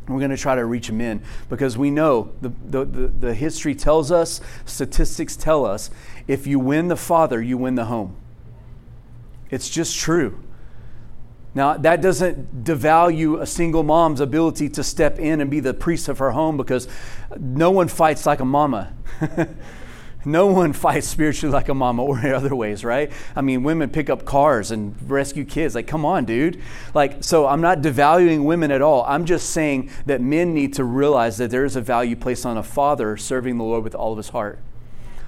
We're 0.07 0.17
going 0.17 0.31
to 0.31 0.37
try 0.37 0.55
to 0.55 0.65
reach 0.65 0.91
men 0.91 1.21
because 1.49 1.77
we 1.77 1.91
know 1.91 2.31
the, 2.41 2.51
the, 2.65 2.83
the, 2.83 3.07
the 3.09 3.33
history 3.35 3.75
tells 3.75 4.11
us, 4.11 4.41
statistics 4.65 5.35
tell 5.35 5.67
us, 5.67 5.91
if 6.27 6.47
you 6.47 6.57
win 6.57 6.87
the 6.87 6.97
father, 6.97 7.39
you 7.43 7.59
win 7.59 7.75
the 7.75 7.85
home. 7.85 8.17
It's 9.51 9.69
just 9.69 9.99
true. 9.99 10.39
Now, 11.55 11.77
that 11.77 12.01
doesn't 12.01 12.63
devalue 12.63 13.41
a 13.41 13.45
single 13.45 13.83
mom's 13.83 14.21
ability 14.21 14.69
to 14.69 14.83
step 14.83 15.17
in 15.17 15.41
and 15.41 15.49
be 15.49 15.59
the 15.59 15.73
priest 15.73 16.07
of 16.07 16.19
her 16.19 16.31
home 16.31 16.57
because 16.57 16.87
no 17.39 17.71
one 17.71 17.87
fights 17.87 18.25
like 18.25 18.39
a 18.39 18.45
mama. 18.45 18.93
no 20.25 20.47
one 20.47 20.73
fights 20.73 21.07
spiritually 21.07 21.51
like 21.51 21.67
a 21.69 21.73
mama 21.73 22.03
or 22.03 22.19
in 22.19 22.33
other 22.33 22.55
ways, 22.55 22.85
right? 22.85 23.11
I 23.35 23.41
mean, 23.41 23.63
women 23.63 23.89
pick 23.89 24.11
up 24.11 24.25
cars 24.25 24.69
and 24.69 24.95
rescue 25.09 25.43
kids. 25.43 25.73
Like, 25.73 25.87
come 25.87 26.05
on, 26.05 26.25
dude. 26.25 26.61
Like, 26.93 27.23
so 27.23 27.47
I'm 27.47 27.61
not 27.61 27.79
devaluing 27.79 28.43
women 28.43 28.69
at 28.69 28.83
all. 28.83 29.03
I'm 29.07 29.25
just 29.25 29.49
saying 29.49 29.89
that 30.05 30.21
men 30.21 30.53
need 30.53 30.75
to 30.75 30.83
realize 30.83 31.37
that 31.37 31.49
there 31.49 31.65
is 31.65 31.75
a 31.75 31.81
value 31.81 32.15
placed 32.15 32.45
on 32.45 32.57
a 32.57 32.63
father 32.63 33.17
serving 33.17 33.57
the 33.57 33.63
Lord 33.63 33.83
with 33.83 33.95
all 33.95 34.11
of 34.11 34.17
his 34.17 34.29
heart. 34.29 34.59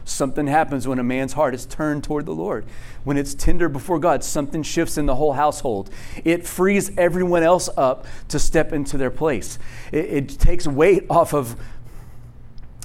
Something 0.04 0.48
happens 0.48 0.88
when 0.88 1.00
a 1.00 1.04
man's 1.04 1.34
heart 1.34 1.54
is 1.54 1.66
turned 1.66 2.04
toward 2.04 2.26
the 2.26 2.34
Lord. 2.34 2.66
When 3.04 3.18
it's 3.18 3.34
tender 3.34 3.70
before 3.70 4.00
God, 4.00 4.24
something 4.24 4.64
shifts 4.64 4.98
in 4.98 5.06
the 5.06 5.16
whole 5.16 5.34
household. 5.34 5.90
It 6.24 6.48
frees 6.48 6.96
everyone 6.98 7.44
else 7.44 7.70
up 7.78 8.06
to 8.30 8.40
step 8.40 8.74
into 8.74 8.98
their 8.98 9.12
place. 9.12 9.60
It, 9.92 10.06
it 10.06 10.30
takes 10.30 10.68
weight 10.68 11.06
off 11.10 11.34
of 11.34 11.56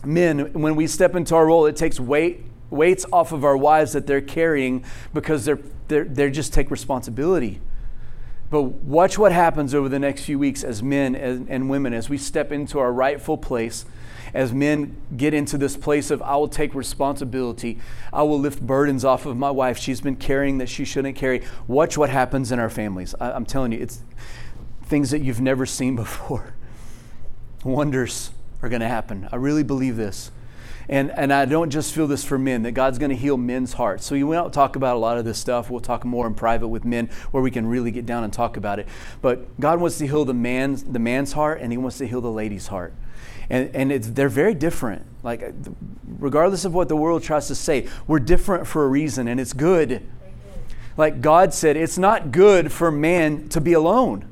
men. 0.04 0.52
When 0.52 0.76
we 0.76 0.86
step 0.86 1.14
into 1.14 1.34
our 1.34 1.46
role, 1.46 1.66
it 1.66 1.76
takes 1.76 1.98
weight 1.98 2.44
weights 2.70 3.06
off 3.12 3.32
of 3.32 3.44
our 3.44 3.56
wives 3.56 3.92
that 3.92 4.06
they're 4.06 4.20
carrying 4.20 4.84
because 5.14 5.44
they're, 5.44 5.60
they're, 5.88 6.04
they 6.04 6.30
just 6.30 6.52
take 6.52 6.70
responsibility. 6.70 7.60
But 8.50 8.62
watch 8.62 9.18
what 9.18 9.32
happens 9.32 9.74
over 9.74 9.88
the 9.88 9.98
next 9.98 10.24
few 10.24 10.38
weeks 10.38 10.62
as 10.62 10.82
men 10.82 11.14
and, 11.16 11.48
and 11.48 11.68
women 11.68 11.92
as 11.92 12.08
we 12.08 12.18
step 12.18 12.52
into 12.52 12.78
our 12.78 12.92
rightful 12.92 13.36
place 13.36 13.84
as 14.34 14.52
men 14.52 14.96
get 15.16 15.34
into 15.34 15.58
this 15.58 15.76
place 15.76 16.10
of, 16.10 16.22
I 16.22 16.36
will 16.36 16.48
take 16.48 16.74
responsibility. 16.74 17.78
I 18.12 18.22
will 18.22 18.38
lift 18.38 18.60
burdens 18.60 19.04
off 19.04 19.26
of 19.26 19.36
my 19.36 19.50
wife. 19.50 19.78
She's 19.78 20.00
been 20.00 20.16
carrying 20.16 20.58
that 20.58 20.68
she 20.68 20.84
shouldn't 20.84 21.16
carry. 21.16 21.42
Watch 21.66 21.96
what 21.98 22.10
happens 22.10 22.52
in 22.52 22.58
our 22.58 22.70
families. 22.70 23.14
I, 23.20 23.32
I'm 23.32 23.46
telling 23.46 23.72
you, 23.72 23.80
it's 23.80 24.02
things 24.84 25.10
that 25.10 25.20
you've 25.20 25.40
never 25.40 25.66
seen 25.66 25.96
before. 25.96 26.54
Wonders 27.64 28.30
are 28.62 28.68
going 28.68 28.80
to 28.80 28.88
happen. 28.88 29.28
I 29.32 29.36
really 29.36 29.62
believe 29.62 29.96
this. 29.96 30.30
And, 30.88 31.10
and 31.10 31.32
I 31.32 31.46
don't 31.46 31.70
just 31.70 31.92
feel 31.92 32.06
this 32.06 32.22
for 32.22 32.38
men, 32.38 32.62
that 32.62 32.72
God's 32.72 32.98
going 32.98 33.10
to 33.10 33.16
heal 33.16 33.36
men's 33.36 33.72
hearts. 33.72 34.06
So 34.06 34.14
we 34.14 34.22
won't 34.22 34.52
talk 34.52 34.76
about 34.76 34.94
a 34.94 34.98
lot 34.98 35.18
of 35.18 35.24
this 35.24 35.36
stuff. 35.36 35.68
We'll 35.68 35.80
talk 35.80 36.04
more 36.04 36.28
in 36.28 36.34
private 36.34 36.68
with 36.68 36.84
men 36.84 37.10
where 37.32 37.42
we 37.42 37.50
can 37.50 37.66
really 37.66 37.90
get 37.90 38.06
down 38.06 38.22
and 38.22 38.32
talk 38.32 38.56
about 38.56 38.78
it. 38.78 38.86
But 39.20 39.58
God 39.58 39.80
wants 39.80 39.98
to 39.98 40.06
heal 40.06 40.24
the 40.24 40.34
man's, 40.34 40.84
the 40.84 41.00
man's 41.00 41.32
heart 41.32 41.60
and 41.60 41.72
he 41.72 41.78
wants 41.78 41.98
to 41.98 42.06
heal 42.06 42.20
the 42.20 42.30
lady's 42.30 42.68
heart 42.68 42.94
and, 43.48 43.74
and 43.74 43.92
it's, 43.92 44.08
they're 44.08 44.28
very 44.28 44.54
different. 44.54 45.06
Like, 45.22 45.42
uh, 45.42 45.52
regardless 46.18 46.64
of 46.64 46.74
what 46.74 46.88
the 46.88 46.96
world 46.96 47.22
tries 47.22 47.48
to 47.48 47.54
say, 47.54 47.88
we're 48.06 48.18
different 48.18 48.66
for 48.66 48.84
a 48.84 48.88
reason, 48.88 49.28
and 49.28 49.40
it's 49.40 49.52
good. 49.52 50.06
Like 50.96 51.20
God 51.20 51.52
said, 51.52 51.76
it's 51.76 51.98
not 51.98 52.32
good 52.32 52.72
for 52.72 52.90
man 52.90 53.48
to 53.50 53.60
be 53.60 53.72
alone. 53.72 54.26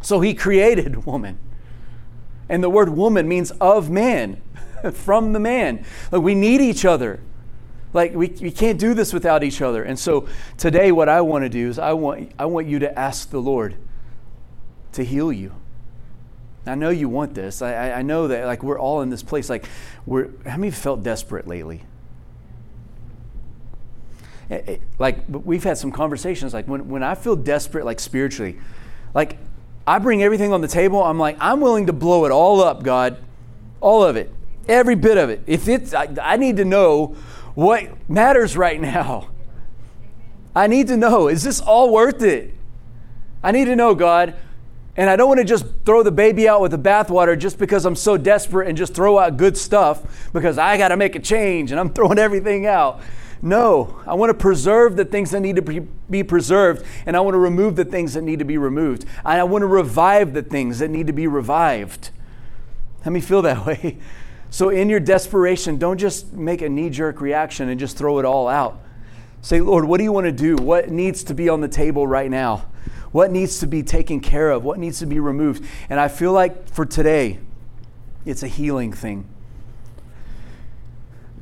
So 0.00 0.20
he 0.20 0.34
created 0.34 1.06
woman. 1.06 1.38
And 2.48 2.62
the 2.62 2.70
word 2.70 2.90
woman 2.90 3.28
means 3.28 3.50
of 3.52 3.90
man, 3.90 4.40
from 4.92 5.32
the 5.32 5.40
man. 5.40 5.84
Like 6.10 6.22
we 6.22 6.34
need 6.34 6.60
each 6.60 6.84
other. 6.84 7.20
Like 7.92 8.14
we, 8.14 8.28
we 8.40 8.50
can't 8.50 8.78
do 8.78 8.94
this 8.94 9.12
without 9.12 9.42
each 9.42 9.60
other. 9.60 9.82
And 9.82 9.98
so 9.98 10.28
today 10.56 10.92
what 10.92 11.08
I 11.08 11.20
want 11.20 11.44
to 11.44 11.48
do 11.48 11.68
is 11.68 11.78
I 11.78 11.92
want 11.92 12.32
I 12.38 12.46
want 12.46 12.66
you 12.66 12.78
to 12.80 12.98
ask 12.98 13.30
the 13.30 13.40
Lord 13.40 13.76
to 14.92 15.04
heal 15.04 15.32
you. 15.32 15.52
I 16.68 16.74
know 16.74 16.90
you 16.90 17.08
want 17.08 17.34
this. 17.34 17.62
I, 17.62 17.92
I 17.92 18.02
know 18.02 18.28
that 18.28 18.44
like 18.46 18.62
we're 18.62 18.78
all 18.78 19.00
in 19.02 19.10
this 19.10 19.22
place. 19.22 19.48
Like 19.50 19.66
we're 20.06 20.28
how 20.46 20.56
many 20.56 20.70
felt 20.70 21.02
desperate 21.02 21.46
lately? 21.46 21.82
It, 24.48 24.54
eh, 24.54 24.56
it, 24.56 24.68
eh, 24.68 24.84
like 24.98 25.24
we've 25.28 25.64
had 25.64 25.78
some 25.78 25.92
conversations 25.92 26.54
like 26.54 26.66
when, 26.66 26.88
when 26.88 27.02
I 27.02 27.14
feel 27.14 27.36
desperate 27.36 27.84
like 27.84 28.00
spiritually, 28.00 28.58
like 29.14 29.38
I 29.86 29.98
bring 29.98 30.22
everything 30.22 30.52
on 30.52 30.60
the 30.60 30.68
table. 30.68 31.02
I'm 31.02 31.18
like, 31.18 31.36
I'm 31.40 31.60
willing 31.60 31.86
to 31.86 31.92
blow 31.92 32.24
it 32.24 32.30
all 32.30 32.60
up, 32.60 32.82
God. 32.82 33.18
All 33.80 34.04
of 34.04 34.16
it. 34.16 34.32
Every 34.68 34.94
bit 34.94 35.16
of 35.16 35.30
it. 35.30 35.42
If 35.46 35.66
it's 35.68 35.94
I, 35.94 36.08
I 36.22 36.36
need 36.36 36.58
to 36.58 36.64
know 36.64 37.16
what 37.54 38.08
matters 38.08 38.56
right 38.56 38.80
now. 38.80 39.28
I 40.54 40.66
need 40.66 40.88
to 40.88 40.96
know, 40.96 41.28
is 41.28 41.42
this 41.44 41.60
all 41.60 41.92
worth 41.92 42.22
it? 42.22 42.54
I 43.42 43.52
need 43.52 43.66
to 43.66 43.76
know, 43.76 43.94
God, 43.94 44.34
and 44.98 45.08
I 45.08 45.14
don't 45.14 45.28
want 45.28 45.38
to 45.38 45.44
just 45.44 45.64
throw 45.86 46.02
the 46.02 46.10
baby 46.10 46.48
out 46.48 46.60
with 46.60 46.72
the 46.72 46.78
bathwater 46.78 47.38
just 47.38 47.56
because 47.56 47.84
I'm 47.86 47.94
so 47.94 48.16
desperate 48.16 48.66
and 48.66 48.76
just 48.76 48.94
throw 48.94 49.16
out 49.16 49.36
good 49.36 49.56
stuff 49.56 50.28
because 50.32 50.58
I 50.58 50.76
got 50.76 50.88
to 50.88 50.96
make 50.96 51.14
a 51.14 51.20
change 51.20 51.70
and 51.70 51.78
I'm 51.78 51.90
throwing 51.94 52.18
everything 52.18 52.66
out. 52.66 53.00
No, 53.40 54.00
I 54.04 54.14
want 54.14 54.30
to 54.30 54.34
preserve 54.34 54.96
the 54.96 55.04
things 55.04 55.30
that 55.30 55.38
need 55.38 55.54
to 55.54 55.62
be 56.10 56.24
preserved 56.24 56.84
and 57.06 57.16
I 57.16 57.20
want 57.20 57.34
to 57.34 57.38
remove 57.38 57.76
the 57.76 57.84
things 57.84 58.14
that 58.14 58.22
need 58.22 58.40
to 58.40 58.44
be 58.44 58.58
removed. 58.58 59.04
And 59.24 59.40
I 59.40 59.44
want 59.44 59.62
to 59.62 59.66
revive 59.66 60.34
the 60.34 60.42
things 60.42 60.80
that 60.80 60.88
need 60.88 61.06
to 61.06 61.12
be 61.12 61.28
revived. 61.28 62.10
Let 63.04 63.12
me 63.12 63.20
feel 63.20 63.42
that 63.42 63.64
way. 63.66 63.98
So, 64.50 64.70
in 64.70 64.88
your 64.88 64.98
desperation, 64.98 65.76
don't 65.76 65.98
just 65.98 66.32
make 66.32 66.60
a 66.60 66.68
knee 66.68 66.90
jerk 66.90 67.20
reaction 67.20 67.68
and 67.68 67.78
just 67.78 67.96
throw 67.96 68.18
it 68.18 68.24
all 68.24 68.48
out. 68.48 68.80
Say, 69.42 69.60
Lord, 69.60 69.84
what 69.84 69.98
do 69.98 70.04
you 70.04 70.10
want 70.10 70.24
to 70.24 70.32
do? 70.32 70.56
What 70.56 70.90
needs 70.90 71.22
to 71.24 71.34
be 71.34 71.48
on 71.48 71.60
the 71.60 71.68
table 71.68 72.06
right 72.06 72.30
now? 72.30 72.66
What 73.18 73.32
needs 73.32 73.58
to 73.58 73.66
be 73.66 73.82
taken 73.82 74.20
care 74.20 74.48
of? 74.48 74.62
What 74.62 74.78
needs 74.78 75.00
to 75.00 75.06
be 75.06 75.18
removed? 75.18 75.64
And 75.90 75.98
I 75.98 76.06
feel 76.06 76.30
like 76.30 76.70
for 76.70 76.86
today, 76.86 77.40
it's 78.24 78.44
a 78.44 78.46
healing 78.46 78.92
thing. 78.92 79.28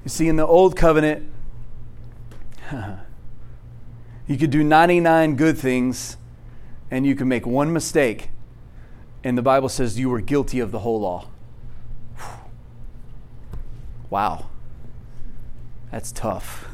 You 0.03 0.09
see, 0.09 0.27
in 0.27 0.37
the 0.37 0.47
old 0.47 0.75
covenant, 0.75 1.31
you 2.73 4.39
could 4.39 4.49
do 4.49 4.65
99 4.65 5.37
good 5.37 5.59
things 5.59 6.17
and 6.91 7.05
you 7.05 7.15
could 7.15 7.27
make 7.27 7.47
one 7.47 7.75
mistake, 7.75 8.31
and 9.23 9.37
the 9.37 9.43
Bible 9.43 9.69
says 9.69 9.99
you 9.99 10.09
were 10.09 10.23
guilty 10.23 10.61
of 10.61 10.73
the 10.73 10.79
whole 10.79 11.01
law. 11.01 11.29
Wow. 14.09 14.47
That's 15.91 16.11
tough. 16.11 16.69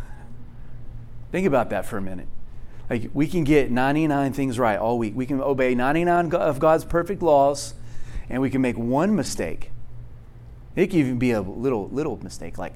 Think 1.33 1.45
about 1.45 1.71
that 1.71 1.87
for 1.87 1.99
a 1.99 2.01
minute. 2.01 2.29
Like 2.93 3.09
we 3.15 3.27
can 3.27 3.43
get 3.43 3.71
99 3.71 4.35
things 4.35 4.59
right 4.59 4.79
all 4.79 4.99
week. 4.99 5.17
We 5.17 5.25
can 5.25 5.41
obey 5.41 5.75
99 5.75 6.35
of 6.35 6.59
God's 6.59 6.85
perfect 6.85 7.23
laws, 7.23 7.73
and 8.29 8.43
we 8.43 8.51
can 8.51 8.61
make 8.61 8.77
one 8.77 9.17
mistake. 9.17 9.71
It 10.77 10.89
can 10.89 10.99
even 10.99 11.19
be 11.19 11.31
a 11.31 11.41
little 11.41 11.89
little 11.89 12.23
mistake, 12.23 12.59
like 12.59 12.75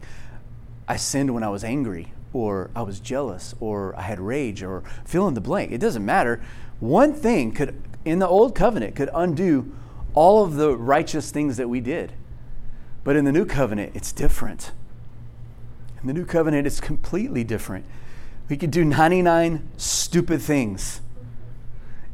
I 0.88 0.96
sinned 0.96 1.34
when 1.34 1.42
I 1.42 1.50
was 1.50 1.62
angry, 1.62 2.14
or 2.32 2.70
I 2.74 2.80
was 2.80 2.98
jealous, 2.98 3.54
or 3.60 3.94
I 3.94 4.02
had 4.02 4.18
rage, 4.18 4.62
or 4.62 4.84
fill 5.04 5.28
in 5.28 5.34
the 5.34 5.42
blank. 5.42 5.70
It 5.70 5.82
doesn't 5.82 6.02
matter. 6.02 6.40
One 6.80 7.12
thing 7.12 7.52
could, 7.52 7.78
in 8.06 8.18
the 8.18 8.26
old 8.26 8.54
covenant, 8.54 8.96
could 8.96 9.10
undo 9.12 9.70
all 10.14 10.42
of 10.42 10.54
the 10.54 10.74
righteous 10.78 11.30
things 11.30 11.58
that 11.58 11.68
we 11.68 11.80
did. 11.80 12.14
But 13.04 13.16
in 13.16 13.26
the 13.26 13.32
new 13.32 13.44
covenant, 13.44 13.92
it's 13.94 14.12
different. 14.12 14.72
In 16.00 16.06
the 16.06 16.14
new 16.14 16.24
covenant, 16.24 16.66
it's 16.66 16.80
completely 16.80 17.44
different. 17.44 17.84
We 18.48 18.56
could 18.56 18.70
do 18.70 18.84
99 18.84 19.68
stupid 19.76 20.40
things. 20.40 21.00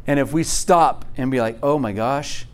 And 0.07 0.19
if 0.19 0.33
we 0.33 0.43
stop 0.43 1.05
and 1.17 1.31
be 1.31 1.41
like, 1.41 1.59
oh 1.63 1.79
my 1.79 1.93
gosh, 1.93 2.47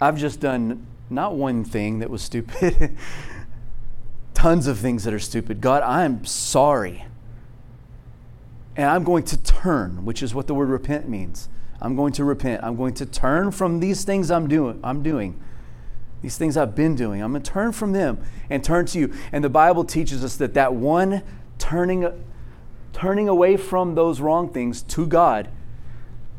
I've 0.00 0.18
just 0.18 0.40
done 0.40 0.86
not 1.08 1.34
one 1.34 1.64
thing 1.64 2.00
that 2.00 2.10
was 2.10 2.22
stupid, 2.22 2.96
tons 4.34 4.66
of 4.66 4.78
things 4.78 5.04
that 5.04 5.14
are 5.14 5.18
stupid. 5.18 5.60
God, 5.60 5.82
I'm 5.82 6.24
sorry. 6.24 7.04
And 8.76 8.88
I'm 8.88 9.04
going 9.04 9.24
to 9.24 9.42
turn, 9.42 10.04
which 10.04 10.22
is 10.22 10.34
what 10.34 10.46
the 10.46 10.54
word 10.54 10.68
repent 10.68 11.08
means. 11.08 11.48
I'm 11.80 11.96
going 11.96 12.12
to 12.14 12.24
repent. 12.24 12.62
I'm 12.62 12.76
going 12.76 12.94
to 12.94 13.06
turn 13.06 13.50
from 13.50 13.80
these 13.80 14.04
things 14.04 14.30
I'm 14.30 14.48
doing. 14.48 14.80
I'm 14.84 15.02
doing. 15.02 15.40
These 16.22 16.36
things 16.36 16.56
I've 16.56 16.74
been 16.74 16.94
doing. 16.94 17.22
I'm 17.22 17.32
going 17.32 17.42
to 17.42 17.50
turn 17.50 17.72
from 17.72 17.92
them 17.92 18.22
and 18.50 18.62
turn 18.62 18.86
to 18.86 18.98
you. 18.98 19.12
And 19.32 19.42
the 19.42 19.48
Bible 19.48 19.84
teaches 19.84 20.22
us 20.22 20.36
that 20.36 20.54
that 20.54 20.74
one 20.74 21.22
turning 21.58 22.04
turning 22.92 23.28
away 23.28 23.56
from 23.56 23.94
those 23.94 24.20
wrong 24.20 24.48
things 24.48 24.82
to 24.82 25.06
God 25.06 25.48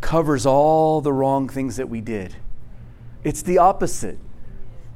covers 0.01 0.45
all 0.45 1.01
the 1.01 1.13
wrong 1.13 1.47
things 1.47 1.77
that 1.77 1.89
we 1.89 2.01
did. 2.01 2.35
It's 3.23 3.41
the 3.41 3.57
opposite. 3.59 4.17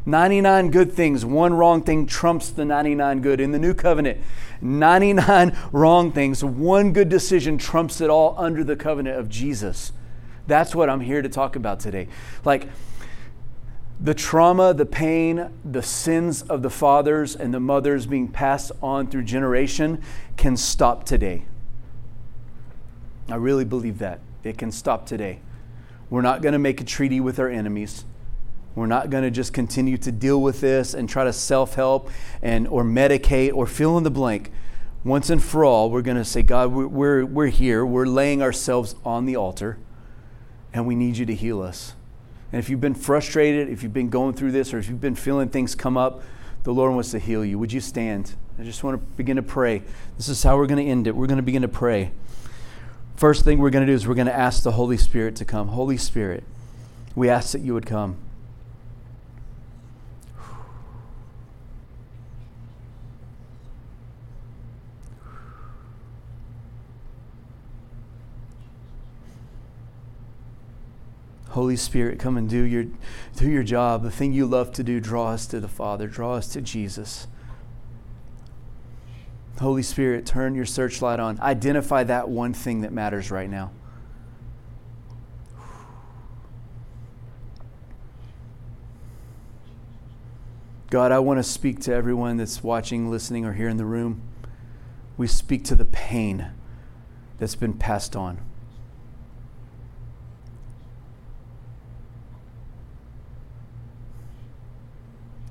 99 0.07 0.69
good 0.69 0.91
things, 0.91 1.25
one 1.25 1.55
wrong 1.55 1.81
thing 1.81 2.05
trumps 2.05 2.49
the 2.49 2.63
99 2.63 3.21
good. 3.21 3.39
In 3.39 3.51
the 3.51 3.59
new 3.59 3.73
covenant, 3.73 4.19
99 4.61 5.57
wrong 5.71 6.11
things, 6.11 6.43
one 6.43 6.93
good 6.93 7.09
decision 7.09 7.57
trumps 7.57 8.01
it 8.01 8.09
all 8.09 8.35
under 8.37 8.63
the 8.63 8.75
covenant 8.75 9.17
of 9.17 9.29
Jesus. 9.29 9.91
That's 10.47 10.75
what 10.75 10.89
I'm 10.91 11.01
here 11.01 11.23
to 11.23 11.29
talk 11.29 11.55
about 11.55 11.79
today. 11.79 12.07
Like 12.43 12.69
the 13.99 14.13
trauma, 14.13 14.73
the 14.73 14.85
pain, 14.85 15.49
the 15.63 15.81
sins 15.81 16.41
of 16.43 16.61
the 16.61 16.69
fathers 16.69 17.35
and 17.35 17.53
the 17.53 17.59
mothers 17.59 18.05
being 18.05 18.27
passed 18.27 18.71
on 18.81 19.07
through 19.07 19.23
generation 19.23 20.01
can 20.37 20.57
stop 20.57 21.05
today. 21.05 21.45
I 23.29 23.35
really 23.35 23.65
believe 23.65 23.99
that. 23.99 24.19
It 24.43 24.57
can 24.57 24.71
stop 24.71 25.07
today. 25.07 25.39
We're 26.09 26.21
not 26.21 26.41
going 26.41 26.53
to 26.53 26.59
make 26.59 26.79
a 26.81 26.83
treaty 26.83 27.19
with 27.19 27.39
our 27.39 27.49
enemies. 27.49 28.05
We're 28.75 28.85
not 28.85 29.09
going 29.09 29.23
to 29.23 29.31
just 29.31 29.53
continue 29.53 29.97
to 29.97 30.11
deal 30.11 30.41
with 30.41 30.61
this 30.61 30.93
and 30.93 31.09
try 31.09 31.23
to 31.23 31.33
self-help 31.33 32.09
and 32.41 32.67
or 32.67 32.83
medicate 32.83 33.53
or 33.53 33.65
fill 33.65 33.97
in 33.97 34.03
the 34.03 34.11
blank. 34.11 34.51
Once 35.03 35.29
and 35.29 35.41
for 35.41 35.63
all, 35.63 35.89
we're 35.89 36.01
going 36.01 36.17
to 36.17 36.25
say, 36.25 36.43
God, 36.43 36.71
we're, 36.71 37.25
we're 37.25 37.47
here. 37.47 37.85
We're 37.85 38.05
laying 38.05 38.41
ourselves 38.41 38.95
on 39.05 39.25
the 39.25 39.35
altar, 39.35 39.77
and 40.73 40.85
we 40.85 40.95
need 40.95 41.17
you 41.17 41.25
to 41.25 41.33
heal 41.33 41.61
us. 41.61 41.94
And 42.55 42.63
if 42.63 42.69
you've 42.69 42.79
been 42.79 42.95
frustrated, 42.95 43.67
if 43.67 43.83
you've 43.83 43.91
been 43.91 44.07
going 44.07 44.33
through 44.33 44.53
this, 44.53 44.73
or 44.73 44.77
if 44.77 44.87
you've 44.87 45.01
been 45.01 45.13
feeling 45.13 45.49
things 45.49 45.75
come 45.75 45.97
up, 45.97 46.23
the 46.63 46.73
Lord 46.73 46.93
wants 46.93 47.11
to 47.11 47.19
heal 47.19 47.43
you. 47.43 47.59
Would 47.59 47.73
you 47.73 47.81
stand? 47.81 48.33
I 48.57 48.63
just 48.63 48.81
want 48.81 48.97
to 48.97 49.05
begin 49.17 49.35
to 49.35 49.43
pray. 49.43 49.83
This 50.15 50.29
is 50.29 50.41
how 50.41 50.55
we're 50.55 50.65
going 50.65 50.81
to 50.81 50.89
end 50.89 51.05
it. 51.05 51.17
We're 51.17 51.27
going 51.27 51.35
to 51.35 51.43
begin 51.43 51.63
to 51.63 51.67
pray. 51.67 52.13
First 53.17 53.43
thing 53.43 53.59
we're 53.59 53.71
going 53.71 53.85
to 53.85 53.91
do 53.91 53.93
is 53.93 54.07
we're 54.07 54.15
going 54.15 54.27
to 54.27 54.33
ask 54.33 54.63
the 54.63 54.71
Holy 54.71 54.95
Spirit 54.95 55.35
to 55.35 55.43
come. 55.43 55.67
Holy 55.67 55.97
Spirit, 55.97 56.45
we 57.13 57.29
ask 57.29 57.51
that 57.51 57.59
you 57.59 57.73
would 57.73 57.85
come. 57.85 58.15
Holy 71.55 71.77
Spirit, 71.77 72.19
come 72.19 72.35
and 72.35 72.49
do 72.49 72.63
your, 72.63 72.83
do 73.37 73.49
your 73.49 73.63
job. 73.63 74.03
The 74.03 74.11
thing 74.11 74.33
you 74.33 74.45
love 74.45 74.73
to 74.73 74.83
do, 74.83 74.99
draw 74.99 75.29
us 75.29 75.47
to 75.47 75.61
the 75.61 75.69
Father, 75.69 76.05
draw 76.05 76.33
us 76.33 76.49
to 76.49 76.59
Jesus. 76.59 77.27
Holy 79.61 79.81
Spirit, 79.81 80.25
turn 80.25 80.53
your 80.53 80.65
searchlight 80.65 81.17
on. 81.17 81.39
Identify 81.39 82.03
that 82.03 82.27
one 82.27 82.53
thing 82.53 82.81
that 82.81 82.91
matters 82.91 83.31
right 83.31 83.49
now. 83.49 83.71
God, 90.89 91.13
I 91.13 91.19
want 91.19 91.39
to 91.39 91.43
speak 91.43 91.79
to 91.83 91.93
everyone 91.93 92.35
that's 92.35 92.65
watching, 92.65 93.09
listening, 93.09 93.45
or 93.45 93.53
here 93.53 93.69
in 93.69 93.77
the 93.77 93.85
room. 93.85 94.21
We 95.15 95.27
speak 95.27 95.63
to 95.65 95.75
the 95.75 95.85
pain 95.85 96.51
that's 97.37 97.55
been 97.55 97.75
passed 97.75 98.13
on. 98.13 98.41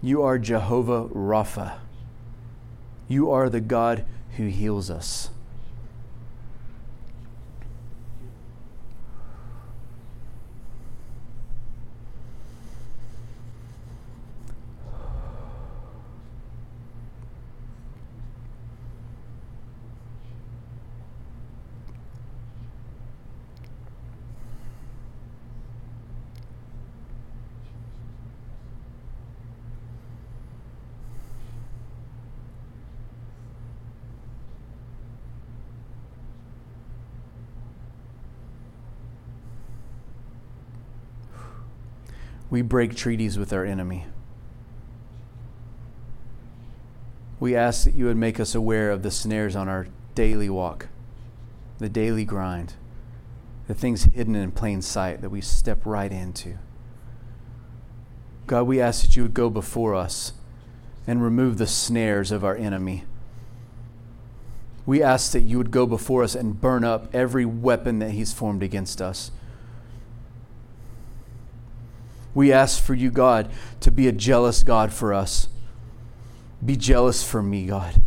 You 0.04 0.22
are 0.22 0.38
Jehovah 0.38 1.08
Rapha. 1.08 1.78
You 3.08 3.30
are 3.30 3.48
the 3.48 3.62
God 3.62 4.04
who 4.36 4.48
heals 4.48 4.90
us. 4.90 5.30
We 42.54 42.62
break 42.62 42.94
treaties 42.94 43.36
with 43.36 43.52
our 43.52 43.64
enemy. 43.64 44.06
We 47.40 47.56
ask 47.56 47.82
that 47.82 47.96
you 47.96 48.04
would 48.04 48.16
make 48.16 48.38
us 48.38 48.54
aware 48.54 48.92
of 48.92 49.02
the 49.02 49.10
snares 49.10 49.56
on 49.56 49.68
our 49.68 49.88
daily 50.14 50.48
walk, 50.48 50.86
the 51.78 51.88
daily 51.88 52.24
grind, 52.24 52.74
the 53.66 53.74
things 53.74 54.04
hidden 54.04 54.36
in 54.36 54.52
plain 54.52 54.82
sight 54.82 55.20
that 55.20 55.30
we 55.30 55.40
step 55.40 55.84
right 55.84 56.12
into. 56.12 56.58
God, 58.46 58.68
we 58.68 58.80
ask 58.80 59.04
that 59.04 59.16
you 59.16 59.24
would 59.24 59.34
go 59.34 59.50
before 59.50 59.96
us 59.96 60.34
and 61.08 61.24
remove 61.24 61.58
the 61.58 61.66
snares 61.66 62.30
of 62.30 62.44
our 62.44 62.54
enemy. 62.54 63.02
We 64.86 65.02
ask 65.02 65.32
that 65.32 65.40
you 65.40 65.58
would 65.58 65.72
go 65.72 65.86
before 65.86 66.22
us 66.22 66.36
and 66.36 66.60
burn 66.60 66.84
up 66.84 67.12
every 67.12 67.44
weapon 67.44 67.98
that 67.98 68.12
he's 68.12 68.32
formed 68.32 68.62
against 68.62 69.02
us. 69.02 69.32
We 72.34 72.52
ask 72.52 72.82
for 72.82 72.94
you, 72.94 73.10
God, 73.10 73.50
to 73.80 73.90
be 73.90 74.08
a 74.08 74.12
jealous 74.12 74.62
God 74.62 74.92
for 74.92 75.14
us. 75.14 75.48
Be 76.64 76.76
jealous 76.76 77.22
for 77.22 77.42
me, 77.42 77.66
God. 77.66 78.02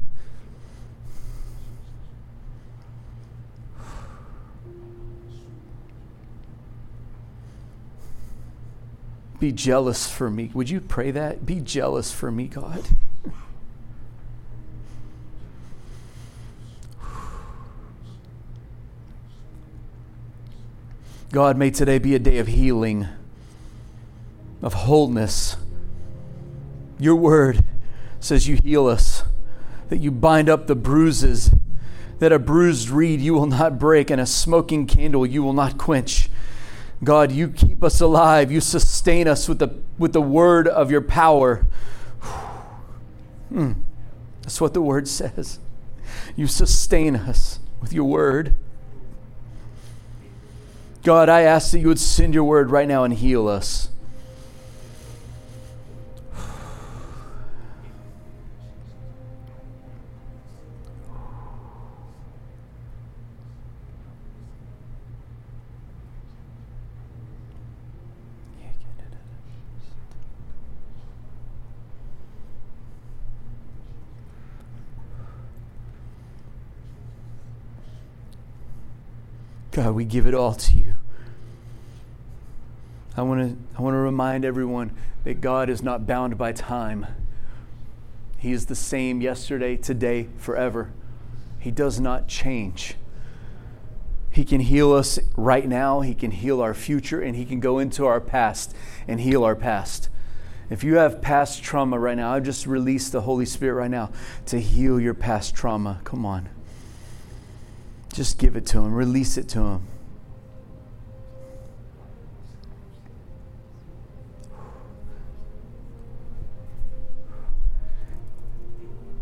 Be 9.40 9.52
jealous 9.52 10.10
for 10.12 10.30
me. 10.30 10.50
Would 10.54 10.70
you 10.70 10.82
pray 10.82 11.12
that? 11.12 11.46
Be 11.46 11.62
jealous 11.62 12.12
for 12.12 12.32
me, 12.32 12.48
God. 12.48 12.84
God, 21.32 21.56
may 21.58 21.70
today 21.70 22.00
be 22.00 22.16
a 22.16 22.20
day 22.20 22.40
of 22.40 22.48
healing 22.48 23.08
of 24.62 24.74
wholeness. 24.74 25.58
Your 27.00 27.16
word 27.16 27.64
says 28.20 28.48
you 28.48 28.58
heal 28.64 28.88
us, 28.88 29.24
that 29.90 29.98
you 29.98 30.12
bind 30.12 30.50
up 30.50 30.68
the 30.68 30.76
bruises, 30.76 31.52
that 32.20 32.32
a 32.32 32.40
bruised 32.40 32.90
reed 32.90 33.22
you 33.22 33.34
will 33.34 33.46
not 33.46 33.78
break, 33.78 34.10
and 34.10 34.20
a 34.20 34.26
smoking 34.26 34.88
candle 34.88 35.26
you 35.26 35.44
will 35.44 35.54
not 35.54 35.78
quench. 35.78 36.30
God, 37.04 37.32
you 37.32 37.50
keep 37.50 37.84
us 37.84 38.02
alive. 38.02 38.52
You 38.52 38.60
sustain 38.60 39.28
us 39.28 39.48
with 39.48 39.60
the, 39.60 39.80
with 40.00 40.14
the 40.14 40.22
word 40.22 40.68
of 40.68 40.90
your 40.90 41.02
power. 41.02 41.66
Hmm. 43.50 43.74
That's 44.42 44.60
what 44.60 44.74
the 44.74 44.82
word 44.82 45.08
says. 45.08 45.60
You 46.36 46.48
sustain 46.48 47.16
us 47.16 47.60
with 47.82 47.94
your 47.94 48.06
word. 48.06 48.56
God, 51.04 51.30
I 51.30 51.42
ask 51.42 51.72
that 51.72 51.80
you 51.80 51.88
would 51.88 52.00
send 52.00 52.34
your 52.34 52.44
word 52.44 52.72
right 52.72 52.88
now 52.88 53.04
and 53.04 53.14
heal 53.14 53.48
us. 53.48 53.90
God, 79.78 79.94
we 79.94 80.06
give 80.06 80.26
it 80.26 80.34
all 80.34 80.56
to 80.56 80.76
you. 80.76 80.96
I 83.16 83.22
want 83.22 83.42
to 83.42 83.78
I 83.78 83.82
want 83.84 83.94
to 83.94 84.00
remind 84.00 84.44
everyone 84.44 84.92
that 85.24 85.40
God 85.40 85.70
is 85.70 85.84
not 85.84 86.08
bound 86.08 86.36
by 86.36 86.52
time. 86.52 87.06
He 88.40 88.52
is 88.52 88.66
the 88.66 88.76
same 88.76 89.22
yesterday, 89.22 89.78
today, 89.78 90.30
forever. 90.40 90.92
He 91.60 91.70
does 91.70 92.00
not 92.00 92.28
change. 92.28 92.96
He 94.32 94.44
can 94.44 94.62
heal 94.62 94.94
us 94.94 95.20
right 95.36 95.68
now, 95.68 96.02
He 96.02 96.16
can 96.16 96.32
heal 96.32 96.60
our 96.60 96.74
future, 96.74 97.22
and 97.22 97.36
He 97.36 97.46
can 97.46 97.60
go 97.60 97.78
into 97.78 98.04
our 98.08 98.20
past 98.20 98.74
and 99.08 99.22
heal 99.22 99.44
our 99.44 99.56
past. 99.56 100.10
If 100.72 100.84
you 100.84 100.96
have 100.96 101.22
past 101.22 101.62
trauma 101.62 102.00
right 102.00 102.18
now, 102.18 102.34
I've 102.34 102.44
just 102.44 102.66
release 102.66 103.12
the 103.12 103.22
Holy 103.22 103.46
Spirit 103.46 103.76
right 103.76 103.92
now 103.92 104.10
to 104.48 104.60
heal 104.60 105.00
your 105.00 105.14
past 105.14 105.54
trauma. 105.54 106.02
Come 106.04 106.26
on. 106.26 106.50
Just 108.14 108.40
give 108.40 108.56
it 108.56 108.66
to 108.68 108.80
Him, 108.80 108.94
release 108.94 109.38
it 109.38 109.48
to 109.50 109.60
Him. 109.60 109.88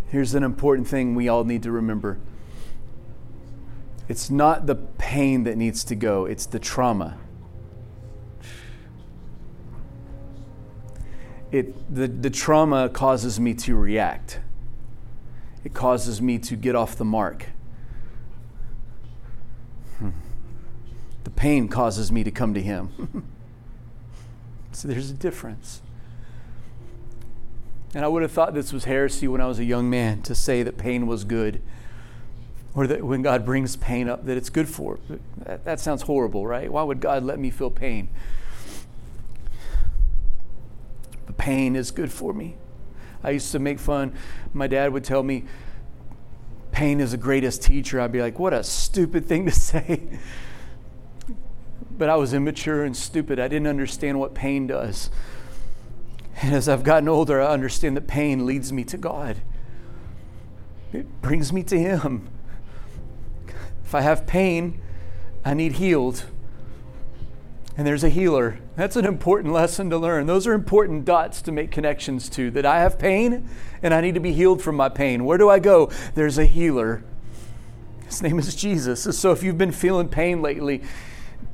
Here's 0.09 0.33
an 0.33 0.43
important 0.43 0.87
thing 0.87 1.13
we 1.13 1.27
all 1.27 1.43
need 1.43 1.63
to 1.63 1.71
remember 1.71 2.19
it's 4.07 4.29
not 4.29 4.67
the 4.67 4.75
pain 4.75 5.43
that 5.43 5.57
needs 5.57 5.83
to 5.83 5.95
go, 5.95 6.25
it's 6.25 6.45
the 6.45 6.59
trauma. 6.59 7.17
It, 11.51 11.93
the, 11.93 12.07
the 12.07 12.29
trauma 12.29 12.89
causes 12.89 13.39
me 13.39 13.53
to 13.55 13.75
react. 13.75 14.39
It 15.63 15.73
causes 15.73 16.21
me 16.21 16.37
to 16.39 16.55
get 16.55 16.75
off 16.75 16.95
the 16.95 17.05
mark. 17.05 17.47
Hmm. 19.99 20.09
The 21.23 21.24
pain 21.35 21.67
causes 21.67 22.11
me 22.11 22.23
to 22.23 22.31
come 22.31 22.53
to 22.53 22.61
Him. 22.61 23.27
so 24.71 24.87
there's 24.87 25.09
a 25.09 25.13
difference. 25.13 25.81
And 27.93 28.03
I 28.03 28.09
would 28.09 28.23
have 28.23 28.31
thought 28.31 28.53
this 28.53 28.73
was 28.73 28.83
heresy 28.83 29.27
when 29.27 29.39
I 29.39 29.47
was 29.47 29.57
a 29.57 29.63
young 29.63 29.89
man 29.89 30.21
to 30.23 30.35
say 30.35 30.63
that 30.63 30.77
pain 30.77 31.07
was 31.07 31.23
good 31.23 31.61
or 32.75 32.87
that 32.87 33.03
when 33.03 33.21
God 33.21 33.45
brings 33.45 33.77
pain 33.77 34.09
up, 34.09 34.25
that 34.25 34.35
it's 34.35 34.49
good 34.49 34.67
for. 34.67 34.99
That, 35.37 35.63
that 35.63 35.79
sounds 35.79 36.01
horrible, 36.01 36.45
right? 36.45 36.69
Why 36.69 36.83
would 36.83 36.99
God 36.99 37.23
let 37.23 37.39
me 37.39 37.49
feel 37.49 37.71
pain? 37.71 38.09
But 41.25 41.37
pain 41.37 41.77
is 41.77 41.89
good 41.89 42.11
for 42.11 42.33
me. 42.33 42.57
I 43.23 43.29
used 43.29 43.53
to 43.53 43.59
make 43.59 43.79
fun. 43.79 44.13
My 44.53 44.67
dad 44.67 44.91
would 44.91 45.05
tell 45.05 45.23
me, 45.23 45.45
pain 46.73 46.99
is 46.99 47.11
the 47.11 47.17
greatest 47.17 47.63
teacher. 47.63 48.01
I'd 48.01 48.11
be 48.11 48.21
like, 48.21 48.37
what 48.37 48.53
a 48.53 48.61
stupid 48.61 49.25
thing 49.25 49.45
to 49.45 49.51
say. 49.53 50.19
But 51.97 52.09
I 52.09 52.15
was 52.15 52.33
immature 52.33 52.83
and 52.83 52.95
stupid. 52.95 53.39
I 53.39 53.47
didn't 53.47 53.67
understand 53.67 54.19
what 54.19 54.33
pain 54.33 54.67
does. 54.67 55.09
And 56.41 56.53
as 56.53 56.67
I've 56.67 56.83
gotten 56.83 57.07
older, 57.07 57.41
I 57.41 57.47
understand 57.47 57.95
that 57.97 58.07
pain 58.07 58.45
leads 58.45 58.73
me 58.73 58.83
to 58.85 58.97
God. 58.97 59.37
It 60.91 61.21
brings 61.21 61.53
me 61.53 61.63
to 61.63 61.79
Him. 61.79 62.29
If 63.83 63.95
I 63.95 64.01
have 64.01 64.27
pain, 64.27 64.81
I 65.43 65.53
need 65.53 65.73
healed. 65.73 66.25
And 67.77 67.85
there's 67.85 68.03
a 68.03 68.09
healer. 68.09 68.59
That's 68.75 68.95
an 68.95 69.05
important 69.05 69.53
lesson 69.53 69.89
to 69.89 69.97
learn. 69.97 70.27
Those 70.27 70.47
are 70.47 70.53
important 70.53 71.05
dots 71.05 71.41
to 71.43 71.51
make 71.51 71.71
connections 71.71 72.29
to. 72.29 72.49
That 72.51 72.65
I 72.65 72.79
have 72.79 72.97
pain 72.97 73.49
and 73.83 73.93
I 73.93 74.01
need 74.01 74.15
to 74.15 74.21
be 74.21 74.31
healed 74.31 74.61
from 74.61 74.75
my 74.75 74.89
pain. 74.89 75.25
Where 75.25 75.37
do 75.37 75.49
I 75.49 75.59
go? 75.59 75.91
There's 76.13 76.37
a 76.37 76.45
healer. 76.45 77.03
His 78.05 78.21
name 78.21 78.39
is 78.39 78.55
Jesus. 78.55 79.03
So 79.17 79.31
if 79.31 79.43
you've 79.43 79.57
been 79.57 79.71
feeling 79.73 80.07
pain 80.07 80.41
lately, 80.41 80.83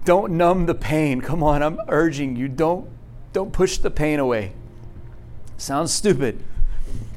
don't 0.06 0.34
numb 0.34 0.65
the 0.65 0.75
pain. 0.75 1.21
Come 1.21 1.43
on, 1.43 1.62
I'm 1.62 1.80
urging 1.88 2.36
you. 2.36 2.47
Don't 2.47 2.89
don't 3.34 3.54
push 3.54 3.77
the 3.77 3.91
pain 3.91 4.19
away. 4.19 4.54
Sounds 5.58 5.93
stupid. 5.93 6.43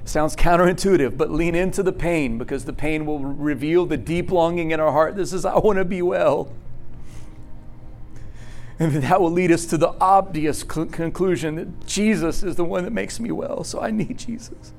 Sounds 0.04 0.36
counterintuitive, 0.36 1.16
but 1.16 1.30
lean 1.30 1.54
into 1.54 1.82
the 1.82 1.92
pain 1.92 2.36
because 2.36 2.66
the 2.66 2.72
pain 2.72 3.06
will 3.06 3.20
reveal 3.20 3.86
the 3.86 3.96
deep 3.96 4.30
longing 4.30 4.70
in 4.70 4.78
our 4.78 4.92
heart. 4.92 5.16
This 5.16 5.32
is, 5.32 5.44
I 5.44 5.58
want 5.58 5.78
to 5.78 5.84
be 5.84 6.02
well. 6.02 6.52
And 8.78 8.92
that 9.02 9.20
will 9.20 9.30
lead 9.30 9.50
us 9.50 9.64
to 9.66 9.78
the 9.78 9.94
obvious 10.00 10.60
cl- 10.60 10.86
conclusion 10.86 11.54
that 11.54 11.86
Jesus 11.86 12.42
is 12.42 12.56
the 12.56 12.64
one 12.64 12.84
that 12.84 12.92
makes 12.92 13.18
me 13.18 13.30
well. 13.30 13.64
So 13.64 13.80
I 13.80 13.90
need 13.90 14.18
Jesus. 14.18 14.72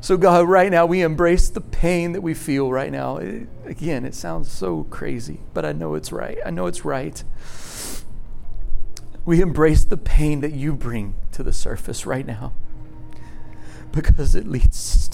So, 0.00 0.16
God, 0.16 0.48
right 0.48 0.70
now 0.70 0.86
we 0.86 1.02
embrace 1.02 1.48
the 1.48 1.60
pain 1.60 2.12
that 2.12 2.20
we 2.20 2.32
feel 2.32 2.70
right 2.70 2.92
now. 2.92 3.16
It, 3.16 3.48
again, 3.64 4.04
it 4.04 4.14
sounds 4.14 4.50
so 4.50 4.84
crazy, 4.84 5.40
but 5.54 5.64
I 5.64 5.72
know 5.72 5.94
it's 5.94 6.12
right. 6.12 6.38
I 6.46 6.50
know 6.50 6.66
it's 6.66 6.84
right. 6.84 7.22
We 9.24 9.40
embrace 9.40 9.84
the 9.84 9.96
pain 9.96 10.40
that 10.40 10.52
you 10.52 10.72
bring 10.72 11.16
to 11.32 11.42
the 11.42 11.52
surface 11.52 12.06
right 12.06 12.26
now 12.26 12.52
because 13.92 14.34
it 14.34 14.46
leads 14.46 15.07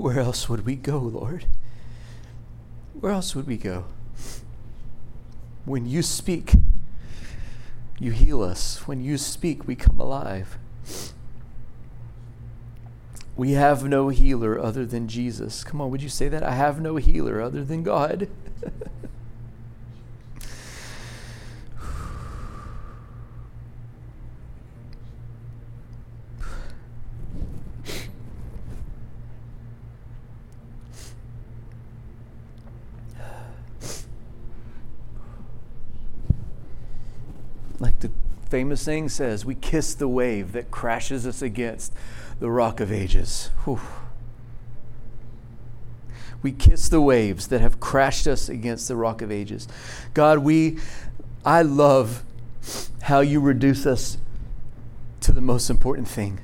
Where 0.00 0.20
else 0.20 0.48
would 0.48 0.64
we 0.64 0.76
go, 0.76 0.98
Lord? 0.98 1.44
Where 2.98 3.12
else 3.12 3.36
would 3.36 3.46
we 3.46 3.58
go? 3.58 3.84
When 5.66 5.84
you 5.84 6.00
speak, 6.00 6.54
you 7.98 8.10
heal 8.10 8.42
us. 8.42 8.88
When 8.88 9.02
you 9.02 9.18
speak, 9.18 9.66
we 9.66 9.76
come 9.76 10.00
alive. 10.00 10.56
We 13.36 13.52
have 13.52 13.84
no 13.84 14.08
healer 14.08 14.58
other 14.58 14.86
than 14.86 15.06
Jesus. 15.06 15.62
Come 15.64 15.82
on, 15.82 15.90
would 15.90 16.02
you 16.02 16.08
say 16.08 16.30
that? 16.30 16.42
I 16.42 16.52
have 16.52 16.80
no 16.80 16.96
healer 16.96 17.42
other 17.42 17.62
than 17.62 17.82
God. 17.82 18.26
famous 38.60 38.82
saying 38.82 39.08
says, 39.08 39.42
we 39.42 39.54
kiss 39.54 39.94
the 39.94 40.06
wave 40.06 40.52
that 40.52 40.70
crashes 40.70 41.26
us 41.26 41.40
against 41.40 41.94
the 42.40 42.50
rock 42.50 42.78
of 42.78 42.92
ages. 42.92 43.48
Whew. 43.64 43.80
We 46.42 46.52
kiss 46.52 46.90
the 46.90 47.00
waves 47.00 47.46
that 47.46 47.62
have 47.62 47.80
crashed 47.80 48.26
us 48.26 48.50
against 48.50 48.86
the 48.86 48.96
rock 48.96 49.22
of 49.22 49.32
ages. 49.32 49.66
God, 50.12 50.40
we 50.40 50.78
I 51.42 51.62
love 51.62 52.22
how 53.04 53.20
you 53.20 53.40
reduce 53.40 53.86
us 53.86 54.18
to 55.20 55.32
the 55.32 55.40
most 55.40 55.70
important 55.70 56.06
thing. 56.06 56.40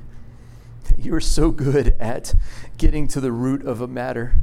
You 0.97 1.13
are 1.13 1.21
so 1.21 1.51
good 1.51 1.95
at 1.99 2.33
getting 2.79 3.07
to 3.09 3.21
the 3.21 3.31
root 3.31 3.63
of 3.63 3.79
a 3.79 3.87
matter. 3.87 4.33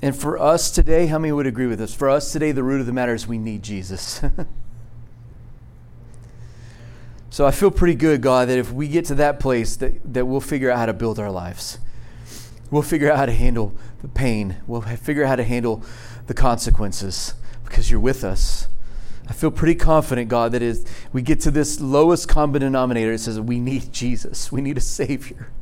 And 0.00 0.16
for 0.16 0.38
us 0.38 0.70
today, 0.70 1.08
how 1.08 1.18
many 1.18 1.30
would 1.30 1.46
agree 1.46 1.66
with 1.66 1.82
us? 1.82 1.92
For 1.92 2.08
us 2.08 2.32
today, 2.32 2.52
the 2.52 2.62
root 2.62 2.80
of 2.80 2.86
the 2.86 2.94
matter 2.94 3.12
is 3.12 3.26
we 3.26 3.36
need 3.36 3.62
Jesus. 3.62 4.22
So 7.38 7.46
I 7.46 7.52
feel 7.52 7.70
pretty 7.70 7.94
good, 7.94 8.20
God, 8.20 8.48
that 8.48 8.58
if 8.58 8.72
we 8.72 8.88
get 8.88 9.04
to 9.04 9.14
that 9.14 9.38
place, 9.38 9.76
that, 9.76 10.12
that 10.12 10.26
we'll 10.26 10.40
figure 10.40 10.72
out 10.72 10.78
how 10.78 10.86
to 10.86 10.92
build 10.92 11.20
our 11.20 11.30
lives. 11.30 11.78
We'll 12.68 12.82
figure 12.82 13.12
out 13.12 13.16
how 13.16 13.26
to 13.26 13.32
handle 13.32 13.76
the 14.02 14.08
pain. 14.08 14.56
We'll 14.66 14.80
figure 14.80 15.22
out 15.22 15.28
how 15.28 15.36
to 15.36 15.44
handle 15.44 15.84
the 16.26 16.34
consequences 16.34 17.34
because 17.64 17.92
you're 17.92 18.00
with 18.00 18.24
us. 18.24 18.66
I 19.28 19.34
feel 19.34 19.52
pretty 19.52 19.76
confident, 19.76 20.28
God, 20.28 20.50
that 20.50 20.62
is 20.62 20.84
we 21.12 21.22
get 21.22 21.38
to 21.42 21.52
this 21.52 21.80
lowest 21.80 22.26
common 22.26 22.60
denominator. 22.60 23.12
It 23.12 23.20
says 23.20 23.38
we 23.38 23.60
need 23.60 23.92
Jesus. 23.92 24.50
We 24.50 24.60
need 24.60 24.76
a 24.76 24.80
Savior. 24.80 25.52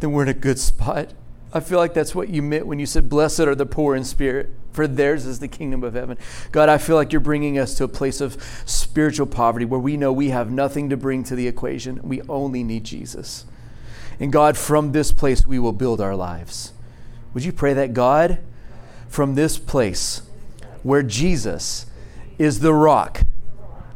Then 0.00 0.12
we're 0.12 0.24
in 0.24 0.28
a 0.28 0.34
good 0.34 0.58
spot. 0.58 1.14
I 1.54 1.60
feel 1.60 1.78
like 1.78 1.94
that's 1.94 2.16
what 2.16 2.28
you 2.28 2.42
meant 2.42 2.66
when 2.66 2.80
you 2.80 2.86
said, 2.86 3.08
Blessed 3.08 3.40
are 3.40 3.54
the 3.54 3.64
poor 3.64 3.94
in 3.94 4.02
spirit, 4.02 4.50
for 4.72 4.88
theirs 4.88 5.24
is 5.24 5.38
the 5.38 5.46
kingdom 5.46 5.84
of 5.84 5.94
heaven. 5.94 6.18
God, 6.50 6.68
I 6.68 6.78
feel 6.78 6.96
like 6.96 7.12
you're 7.12 7.20
bringing 7.20 7.58
us 7.58 7.76
to 7.76 7.84
a 7.84 7.88
place 7.88 8.20
of 8.20 8.42
spiritual 8.66 9.26
poverty 9.26 9.64
where 9.64 9.78
we 9.78 9.96
know 9.96 10.12
we 10.12 10.30
have 10.30 10.50
nothing 10.50 10.90
to 10.90 10.96
bring 10.96 11.22
to 11.24 11.36
the 11.36 11.46
equation. 11.46 12.00
We 12.02 12.22
only 12.22 12.64
need 12.64 12.82
Jesus. 12.82 13.46
And 14.18 14.32
God, 14.32 14.56
from 14.56 14.90
this 14.90 15.12
place, 15.12 15.46
we 15.46 15.60
will 15.60 15.72
build 15.72 16.00
our 16.00 16.16
lives. 16.16 16.72
Would 17.32 17.44
you 17.44 17.52
pray 17.52 17.72
that, 17.74 17.94
God, 17.94 18.40
from 19.08 19.36
this 19.36 19.58
place 19.58 20.22
where 20.82 21.02
Jesus 21.02 21.86
is 22.36 22.60
the 22.60 22.74
rock 22.74 23.22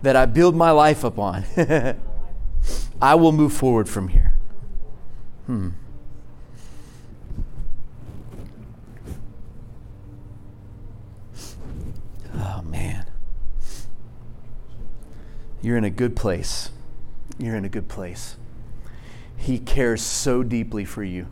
that 0.02 0.14
I 0.14 0.26
build 0.26 0.54
my 0.54 0.70
life 0.70 1.02
upon, 1.02 1.44
I 3.02 3.14
will 3.16 3.32
move 3.32 3.52
forward 3.52 3.88
from 3.88 4.09
here? 4.09 4.34
Hmm. 5.46 5.70
Oh, 12.34 12.62
man. 12.62 13.06
You're 15.68 15.76
in 15.76 15.84
a 15.84 15.90
good 15.90 16.16
place. 16.16 16.70
You're 17.36 17.54
in 17.54 17.66
a 17.66 17.68
good 17.68 17.88
place. 17.88 18.38
He 19.36 19.58
cares 19.58 20.00
so 20.00 20.42
deeply 20.42 20.86
for 20.86 21.04
you. 21.04 21.26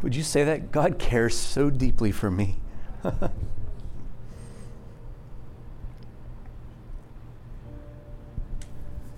Would 0.00 0.16
you 0.16 0.22
say 0.22 0.42
that? 0.42 0.72
God 0.72 0.98
cares 0.98 1.36
so 1.36 1.68
deeply 1.68 2.12
for 2.12 2.30
me. 2.30 2.56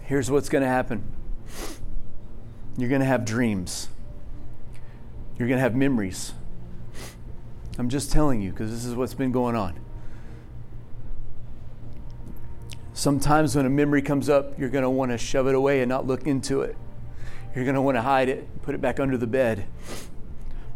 Here's 0.01 0.33
what's 0.33 0.49
going 0.49 0.63
to 0.63 0.69
happen 0.69 1.05
You're 2.77 2.89
going 2.89 3.03
to 3.03 3.07
have 3.07 3.25
dreams. 3.25 3.87
You're 5.39 5.47
going 5.47 5.59
to 5.59 5.63
have 5.63 5.77
memories. 5.77 6.33
I'm 7.79 7.89
just 7.89 8.11
telling 8.11 8.43
you 8.43 8.51
because 8.51 8.73
this 8.73 8.85
is 8.85 8.97
what's 8.97 9.15
been 9.15 9.31
going 9.31 9.55
on. 9.55 9.79
Sometimes 13.03 13.57
when 13.57 13.67
a 13.67 13.69
memory 13.69 14.01
comes 14.01 14.29
up, 14.29 14.57
you're 14.61 14.69
going 14.69 14.85
to 14.85 14.89
want 14.89 15.11
to 15.11 15.19
shove 15.19 15.49
it 15.49 15.57
away 15.57 15.81
and 15.81 15.89
not 15.89 16.07
look 16.07 16.25
into 16.25 16.61
it. 16.61 16.77
You're 17.53 17.65
going 17.65 17.75
to 17.75 17.83
want 17.83 17.97
to 17.97 18.03
hide 18.03 18.29
it, 18.29 18.63
put 18.63 18.77
it 18.77 18.81
back 18.81 19.01
under 19.01 19.17
the 19.17 19.27
bed. 19.27 19.67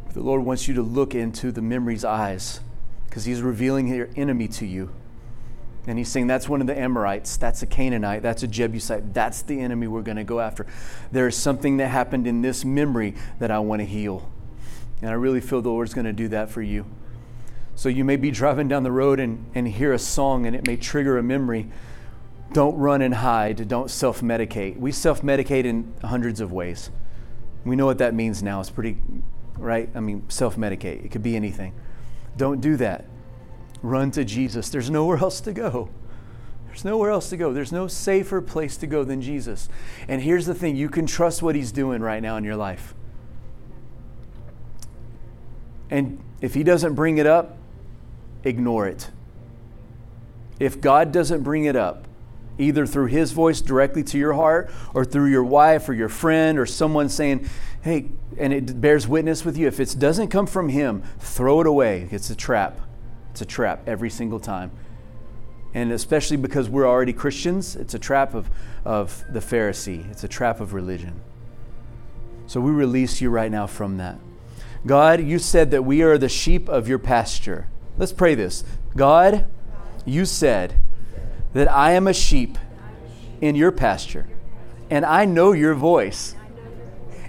But 0.06 0.14
The 0.14 0.22
Lord 0.22 0.44
wants 0.44 0.66
you 0.66 0.74
to 0.74 0.82
look 0.82 1.14
into 1.14 1.52
the 1.52 1.62
memory's 1.62 2.04
eyes 2.04 2.58
because 3.04 3.26
He's 3.26 3.42
revealing 3.42 3.86
your 3.86 4.08
enemy 4.16 4.48
to 4.48 4.66
you. 4.66 4.90
And 5.86 5.98
He's 5.98 6.08
saying, 6.08 6.26
That's 6.26 6.48
one 6.48 6.60
of 6.60 6.66
the 6.66 6.76
Amorites. 6.76 7.36
That's 7.36 7.62
a 7.62 7.66
Canaanite. 7.66 8.22
That's 8.22 8.42
a 8.42 8.48
Jebusite. 8.48 9.14
That's 9.14 9.42
the 9.42 9.60
enemy 9.60 9.86
we're 9.86 10.02
going 10.02 10.16
to 10.16 10.24
go 10.24 10.40
after. 10.40 10.66
There 11.12 11.28
is 11.28 11.36
something 11.36 11.76
that 11.76 11.90
happened 11.90 12.26
in 12.26 12.42
this 12.42 12.64
memory 12.64 13.14
that 13.38 13.52
I 13.52 13.60
want 13.60 13.82
to 13.82 13.86
heal. 13.86 14.28
And 15.00 15.10
I 15.10 15.12
really 15.12 15.40
feel 15.40 15.62
the 15.62 15.68
Lord's 15.68 15.94
going 15.94 16.06
to 16.06 16.12
do 16.12 16.26
that 16.30 16.50
for 16.50 16.60
you. 16.60 16.86
So 17.76 17.88
you 17.88 18.04
may 18.04 18.16
be 18.16 18.32
driving 18.32 18.66
down 18.66 18.82
the 18.82 18.90
road 18.90 19.20
and, 19.20 19.46
and 19.54 19.68
hear 19.68 19.92
a 19.92 19.98
song 20.00 20.44
and 20.44 20.56
it 20.56 20.66
may 20.66 20.76
trigger 20.76 21.18
a 21.18 21.22
memory. 21.22 21.70
Don't 22.52 22.76
run 22.76 23.02
and 23.02 23.14
hide. 23.14 23.68
Don't 23.68 23.90
self 23.90 24.20
medicate. 24.20 24.78
We 24.78 24.92
self 24.92 25.22
medicate 25.22 25.64
in 25.64 25.92
hundreds 26.02 26.40
of 26.40 26.52
ways. 26.52 26.90
We 27.64 27.76
know 27.76 27.86
what 27.86 27.98
that 27.98 28.14
means 28.14 28.42
now. 28.42 28.60
It's 28.60 28.70
pretty, 28.70 28.98
right? 29.58 29.90
I 29.94 30.00
mean, 30.00 30.24
self 30.28 30.56
medicate. 30.56 31.04
It 31.04 31.10
could 31.10 31.22
be 31.22 31.36
anything. 31.36 31.74
Don't 32.36 32.60
do 32.60 32.76
that. 32.76 33.06
Run 33.82 34.10
to 34.12 34.24
Jesus. 34.24 34.68
There's 34.68 34.90
nowhere 34.90 35.18
else 35.22 35.40
to 35.42 35.52
go. 35.52 35.90
There's 36.66 36.84
nowhere 36.84 37.10
else 37.10 37.30
to 37.30 37.36
go. 37.36 37.52
There's 37.52 37.72
no 37.72 37.88
safer 37.88 38.40
place 38.42 38.76
to 38.76 38.86
go 38.86 39.02
than 39.02 39.22
Jesus. 39.22 39.68
And 40.08 40.20
here's 40.22 40.46
the 40.46 40.54
thing 40.54 40.76
you 40.76 40.88
can 40.88 41.06
trust 41.06 41.42
what 41.42 41.54
He's 41.54 41.72
doing 41.72 42.02
right 42.02 42.22
now 42.22 42.36
in 42.36 42.44
your 42.44 42.56
life. 42.56 42.94
And 45.90 46.22
if 46.40 46.54
He 46.54 46.62
doesn't 46.62 46.94
bring 46.94 47.18
it 47.18 47.26
up, 47.26 47.56
ignore 48.44 48.86
it. 48.86 49.10
If 50.60 50.80
God 50.80 51.12
doesn't 51.12 51.42
bring 51.42 51.64
it 51.64 51.76
up, 51.76 52.05
either 52.58 52.86
through 52.86 53.06
His 53.06 53.32
voice 53.32 53.60
directly 53.60 54.02
to 54.04 54.18
your 54.18 54.34
heart 54.34 54.70
or 54.94 55.04
through 55.04 55.30
your 55.30 55.44
wife 55.44 55.88
or 55.88 55.92
your 55.92 56.08
friend 56.08 56.58
or 56.58 56.66
someone 56.66 57.08
saying, 57.08 57.48
hey, 57.82 58.06
and 58.38 58.52
it 58.52 58.80
bears 58.80 59.06
witness 59.06 59.44
with 59.44 59.56
you, 59.56 59.66
if 59.66 59.78
it 59.78 59.94
doesn't 59.98 60.28
come 60.28 60.46
from 60.46 60.68
Him, 60.68 61.02
throw 61.18 61.60
it 61.60 61.66
away. 61.66 62.08
It's 62.10 62.30
a 62.30 62.36
trap. 62.36 62.80
It's 63.30 63.42
a 63.42 63.46
trap 63.46 63.86
every 63.86 64.10
single 64.10 64.40
time. 64.40 64.70
And 65.74 65.92
especially 65.92 66.38
because 66.38 66.68
we're 66.68 66.86
already 66.86 67.12
Christians, 67.12 67.76
it's 67.76 67.94
a 67.94 67.98
trap 67.98 68.34
of, 68.34 68.48
of 68.84 69.24
the 69.30 69.40
Pharisee, 69.40 70.10
it's 70.10 70.24
a 70.24 70.28
trap 70.28 70.60
of 70.60 70.72
religion. 70.72 71.20
So 72.46 72.60
we 72.60 72.70
release 72.70 73.20
you 73.20 73.28
right 73.28 73.50
now 73.50 73.66
from 73.66 73.98
that. 73.98 74.18
God, 74.86 75.20
you 75.20 75.38
said 75.38 75.72
that 75.72 75.82
we 75.84 76.02
are 76.02 76.16
the 76.16 76.28
sheep 76.28 76.68
of 76.68 76.88
your 76.88 76.98
pasture. 76.98 77.68
Let's 77.98 78.12
pray 78.12 78.34
this. 78.34 78.64
God, 78.96 79.46
you 80.04 80.24
said 80.24 80.80
that 81.56 81.72
I 81.72 81.92
am 81.92 82.06
a 82.06 82.12
sheep 82.12 82.58
in 83.40 83.54
your 83.54 83.72
pasture, 83.72 84.26
and 84.90 85.06
I 85.06 85.24
know 85.24 85.52
your 85.52 85.72
voice, 85.72 86.34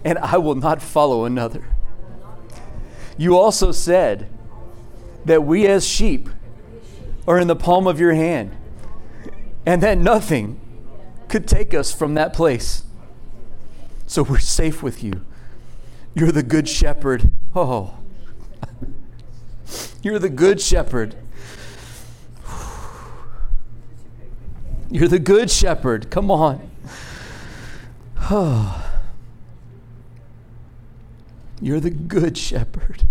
and 0.03 0.17
I 0.17 0.37
will 0.37 0.55
not 0.55 0.81
follow 0.81 1.23
another. 1.23 1.63
You 3.17 3.37
also 3.37 3.71
said 3.71 4.27
that 5.23 5.45
we 5.45 5.65
as 5.65 5.87
sheep 5.87 6.27
are 7.25 7.39
in 7.39 7.47
the 7.47 7.55
palm 7.55 7.87
of 7.87 8.01
your 8.01 8.15
hand, 8.15 8.51
and 9.65 9.81
that 9.81 9.97
nothing 9.97 10.59
could 11.29 11.47
take 11.47 11.73
us 11.73 11.93
from 11.93 12.15
that 12.15 12.33
place. 12.33 12.83
So 14.07 14.23
we're 14.23 14.39
safe 14.39 14.83
with 14.83 15.05
you. 15.05 15.25
You're 16.13 16.33
the 16.33 16.43
good 16.43 16.67
shepherd. 16.67 17.31
Oh, 17.55 17.97
you're 20.01 20.19
the 20.19 20.27
good 20.27 20.59
shepherd. 20.59 21.15
You're 24.89 25.09
the 25.09 25.19
good 25.19 25.51
shepherd. 25.51 26.09
Come 26.09 26.31
on. 26.31 26.71
You're 31.61 31.79
the 31.79 31.89
good 31.89 32.37
shepherd. 32.37 33.03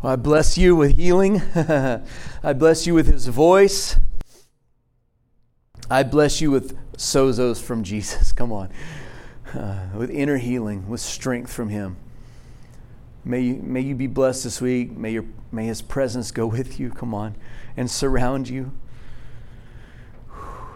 Well, 0.00 0.12
I 0.12 0.16
bless 0.16 0.56
you 0.56 0.74
with 0.74 0.96
healing. 0.96 1.42
I 2.44 2.52
bless 2.54 2.86
you 2.86 2.94
with 2.94 3.06
his 3.08 3.26
voice. 3.26 3.98
I 5.90 6.02
bless 6.02 6.40
you 6.40 6.50
with 6.50 6.78
sozos 6.96 7.60
from 7.60 7.82
Jesus. 7.84 8.32
Come 8.32 8.52
on. 8.52 8.70
Uh, 9.54 9.88
with 9.94 10.10
inner 10.10 10.38
healing, 10.38 10.88
with 10.88 11.00
strength 11.00 11.52
from 11.52 11.68
him. 11.68 11.96
May 13.24 13.40
you, 13.40 13.54
may 13.54 13.80
you 13.80 13.94
be 13.94 14.06
blessed 14.06 14.44
this 14.44 14.60
week. 14.60 14.92
May, 14.92 15.12
your, 15.12 15.24
may 15.52 15.66
his 15.66 15.80
presence 15.80 16.30
go 16.30 16.46
with 16.46 16.80
you. 16.80 16.90
Come 16.90 17.14
on. 17.14 17.36
And 17.76 17.90
surround 17.90 18.48
you. 18.48 18.72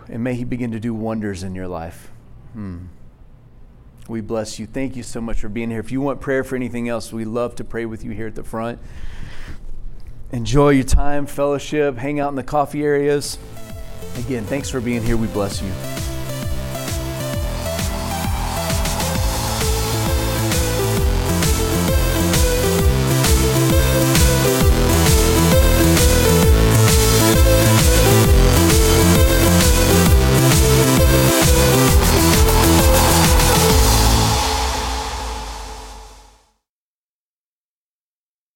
And 0.08 0.22
may 0.22 0.34
he 0.34 0.44
begin 0.44 0.70
to 0.70 0.78
do 0.78 0.94
wonders 0.94 1.42
in 1.42 1.54
your 1.54 1.66
life. 1.66 2.10
Hmm. 2.52 2.86
We 4.08 4.20
bless 4.20 4.60
you. 4.60 4.66
Thank 4.66 4.94
you 4.94 5.02
so 5.02 5.20
much 5.20 5.40
for 5.40 5.48
being 5.48 5.70
here. 5.70 5.80
If 5.80 5.90
you 5.90 6.00
want 6.00 6.20
prayer 6.20 6.44
for 6.44 6.54
anything 6.54 6.88
else, 6.88 7.12
we 7.12 7.24
love 7.24 7.56
to 7.56 7.64
pray 7.64 7.86
with 7.86 8.04
you 8.04 8.12
here 8.12 8.28
at 8.28 8.36
the 8.36 8.44
front. 8.44 8.78
Enjoy 10.30 10.70
your 10.70 10.84
time, 10.84 11.26
fellowship, 11.26 11.96
hang 11.96 12.20
out 12.20 12.30
in 12.30 12.36
the 12.36 12.44
coffee 12.44 12.84
areas. 12.84 13.38
Again, 14.16 14.44
thanks 14.44 14.70
for 14.70 14.80
being 14.80 15.02
here. 15.02 15.16
We 15.16 15.26
bless 15.28 15.60
you. 15.60 16.05